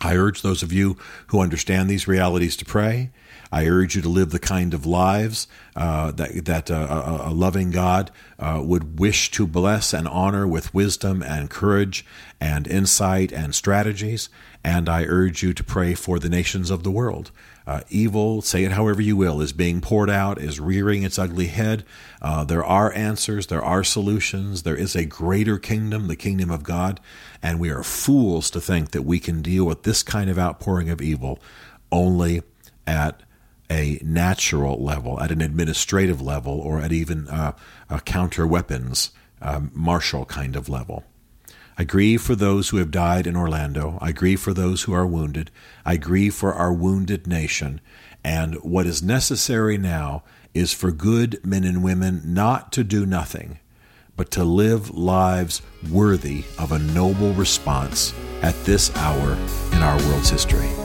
I 0.03 0.17
urge 0.17 0.43
those 0.43 0.63
of 0.63 0.73
you 0.73 0.97
who 1.29 1.41
understand 1.41 1.89
these 1.89 2.09
realities 2.09 2.57
to 2.57 2.65
pray. 2.65 3.11
I 3.53 3.67
urge 3.67 3.95
you 3.95 4.03
to 4.03 4.09
live 4.09 4.31
the 4.31 4.39
kind 4.39 4.73
of 4.73 4.87
lives 4.87 5.47
uh, 5.77 6.11
that, 6.13 6.45
that 6.47 6.71
uh, 6.71 6.75
a, 6.75 7.31
a, 7.31 7.33
loving 7.33 7.71
God 7.71 8.11
uh, 8.39 8.63
would 8.65 8.99
wish 8.99 9.31
to 9.33 9.47
bless 9.47 9.93
and 9.93 10.09
honor 10.09 10.47
with 10.47 10.73
wisdom 10.73 11.23
and 11.23 11.51
courage 11.51 12.05
and 12.41 12.67
insight 12.67 13.31
and 13.31 13.55
strategies. 13.55 14.31
And 14.65 14.89
I 14.89 15.05
urge 15.05 15.43
you 15.43 15.53
to 15.53 15.63
pray 15.63 15.95
for 15.95 16.19
the 16.19 16.31
nations 16.31 16.71
of 16.71 16.83
the 16.83 16.91
world. 16.91 17.31
Uh, 17.67 17.81
evil, 17.89 18.43
say 18.43 18.65
it 18.65 18.73
however 18.73 19.01
you 19.01 19.17
will, 19.17 19.41
is 19.41 19.53
being 19.53 19.81
poured 19.81 20.11
out, 20.11 20.41
is 20.41 20.59
rearing 20.59 21.03
its 21.03 21.19
ugly 21.19 21.47
head. 21.47 21.85
Uh, 22.21 22.45
there 22.45 22.65
are 22.65 22.93
answers, 22.93 23.47
there 23.47 23.63
are 23.63 23.85
solutions. 23.85 24.63
There 24.63 24.77
is 24.77 24.97
a 24.97 25.05
greater 25.05 25.59
kingdom, 25.59 26.09
the 26.09 26.17
kingdom 26.17 26.51
of 26.51 26.63
God. 26.63 27.01
And 27.43 27.61
we 27.61 27.71
are 27.71 27.83
fools 27.83 28.51
to 28.51 28.61
think 28.61 28.91
that 28.91 29.03
we 29.03 29.19
can 29.21 29.43
deal 29.43 29.65
with 29.65 29.85
this 29.85 30.03
kind 30.03 30.29
of 30.29 30.39
outpouring 30.39 30.91
of 30.91 31.01
evil 31.01 31.39
only 31.91 32.43
at 32.87 33.23
a 33.71 33.99
natural 34.03 34.83
level, 34.83 35.21
at 35.21 35.31
an 35.31 35.41
administrative 35.41 36.21
level, 36.21 36.61
or 36.61 36.81
at 36.81 36.93
even 36.93 37.29
uh, 37.29 37.53
a 37.89 38.01
counter 38.01 38.47
weapons 38.47 39.11
um, 39.41 39.71
martial 39.75 40.25
kind 40.25 40.57
of 40.57 40.69
level. 40.69 41.05
I 41.79 41.85
grieve 41.85 42.23
for 42.23 42.35
those 42.35 42.69
who 42.69 42.77
have 42.77 42.91
died 42.91 43.27
in 43.27 43.37
Orlando. 43.37 43.99
I 44.01 44.13
grieve 44.13 44.41
for 44.41 44.53
those 44.53 44.83
who 44.83 44.93
are 44.93 45.07
wounded. 45.07 45.51
I 45.85 45.97
grieve 45.97 46.35
for 46.35 46.53
our 46.53 46.73
wounded 46.73 47.27
nation. 47.27 47.81
And 48.23 48.55
what 48.57 48.87
is 48.87 49.03
necessary 49.03 49.79
now 49.79 50.23
is 50.55 50.73
for 50.73 50.93
good 50.93 51.45
men 51.45 51.65
and 51.65 51.83
women 51.83 52.23
not 52.25 52.73
to 52.73 52.85
do 52.85 53.07
nothing, 53.07 53.59
but 54.17 54.31
to 54.33 54.45
live 54.45 54.91
lives 54.91 55.63
worthy 55.91 56.45
of 56.59 56.73
a 56.73 56.79
noble 56.79 57.33
response 57.33 58.15
at 58.43 58.55
this 58.65 58.95
hour 58.97 59.33
in 59.73 59.83
our 59.83 59.97
world's 60.09 60.31
history. 60.31 60.82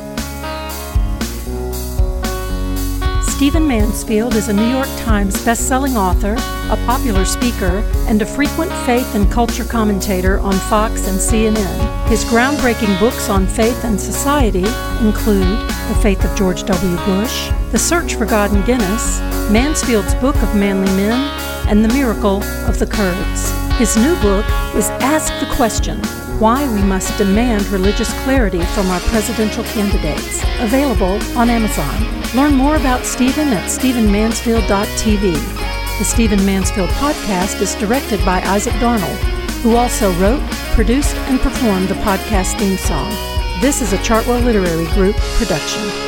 Stephen 3.38 3.68
Mansfield 3.68 4.34
is 4.34 4.48
a 4.48 4.54
New 4.54 4.68
York 4.68 4.90
Times 4.98 5.46
best-selling 5.46 5.96
author, 5.96 6.34
a 6.72 6.84
popular 6.88 7.24
speaker, 7.24 7.84
and 8.08 8.20
a 8.20 8.26
frequent 8.26 8.72
faith 8.84 9.14
and 9.14 9.32
culture 9.32 9.64
commentator 9.64 10.40
on 10.40 10.54
Fox 10.54 11.08
and 11.08 11.20
CNN. 11.20 12.08
His 12.08 12.26
groundbreaking 12.26 13.00
books 13.00 13.30
on 13.30 13.46
faith 13.46 13.86
and 13.86 14.02
society 14.02 14.66
include 15.06 15.46
The 15.70 16.00
Faith 16.02 16.26
of 16.26 16.36
George 16.36 16.64
W. 16.64 16.96
Bush, 17.06 17.52
The 17.72 17.78
Search 17.78 18.16
for 18.16 18.26
God 18.26 18.52
in 18.56 18.66
Guinness, 18.66 19.20
Mansfield's 19.52 20.16
Book 20.16 20.36
of 20.38 20.56
Manly 20.56 20.92
Men, 20.96 21.30
and 21.70 21.86
The 21.86 21.94
Miracle 21.94 22.42
of 22.66 22.80
the 22.80 22.88
Kurds. 22.88 23.52
His 23.78 23.96
new 23.98 24.16
book 24.20 24.48
is 24.74 24.90
Ask 24.90 25.32
the 25.40 25.56
Question 25.56 26.02
Why 26.40 26.72
We 26.72 26.84
Must 26.84 27.18
Demand 27.18 27.66
Religious 27.70 28.14
Clarity 28.22 28.62
from 28.62 28.92
Our 28.92 29.00
Presidential 29.00 29.64
Candidates, 29.64 30.44
available 30.60 31.20
on 31.36 31.50
Amazon. 31.50 32.22
Learn 32.36 32.54
more 32.54 32.76
about 32.76 33.08
Stephen 33.08 33.48
at 33.48 33.72
StephenMansfield.tv. 33.72 35.98
The 35.98 36.06
Stephen 36.06 36.46
Mansfield 36.46 36.92
podcast 36.92 37.60
is 37.60 37.74
directed 37.74 38.24
by 38.24 38.44
Isaac 38.44 38.74
Darnold, 38.74 39.18
who 39.64 39.78
also 39.78 40.14
wrote, 40.20 40.48
produced, 40.76 41.16
and 41.16 41.40
performed 41.40 41.88
the 41.88 41.96
podcast 41.96 42.60
theme 42.60 42.78
song. 42.78 43.10
This 43.60 43.82
is 43.82 43.94
a 43.94 43.98
Chartwell 43.98 44.44
Literary 44.44 44.86
Group 44.94 45.16
production. 45.40 46.07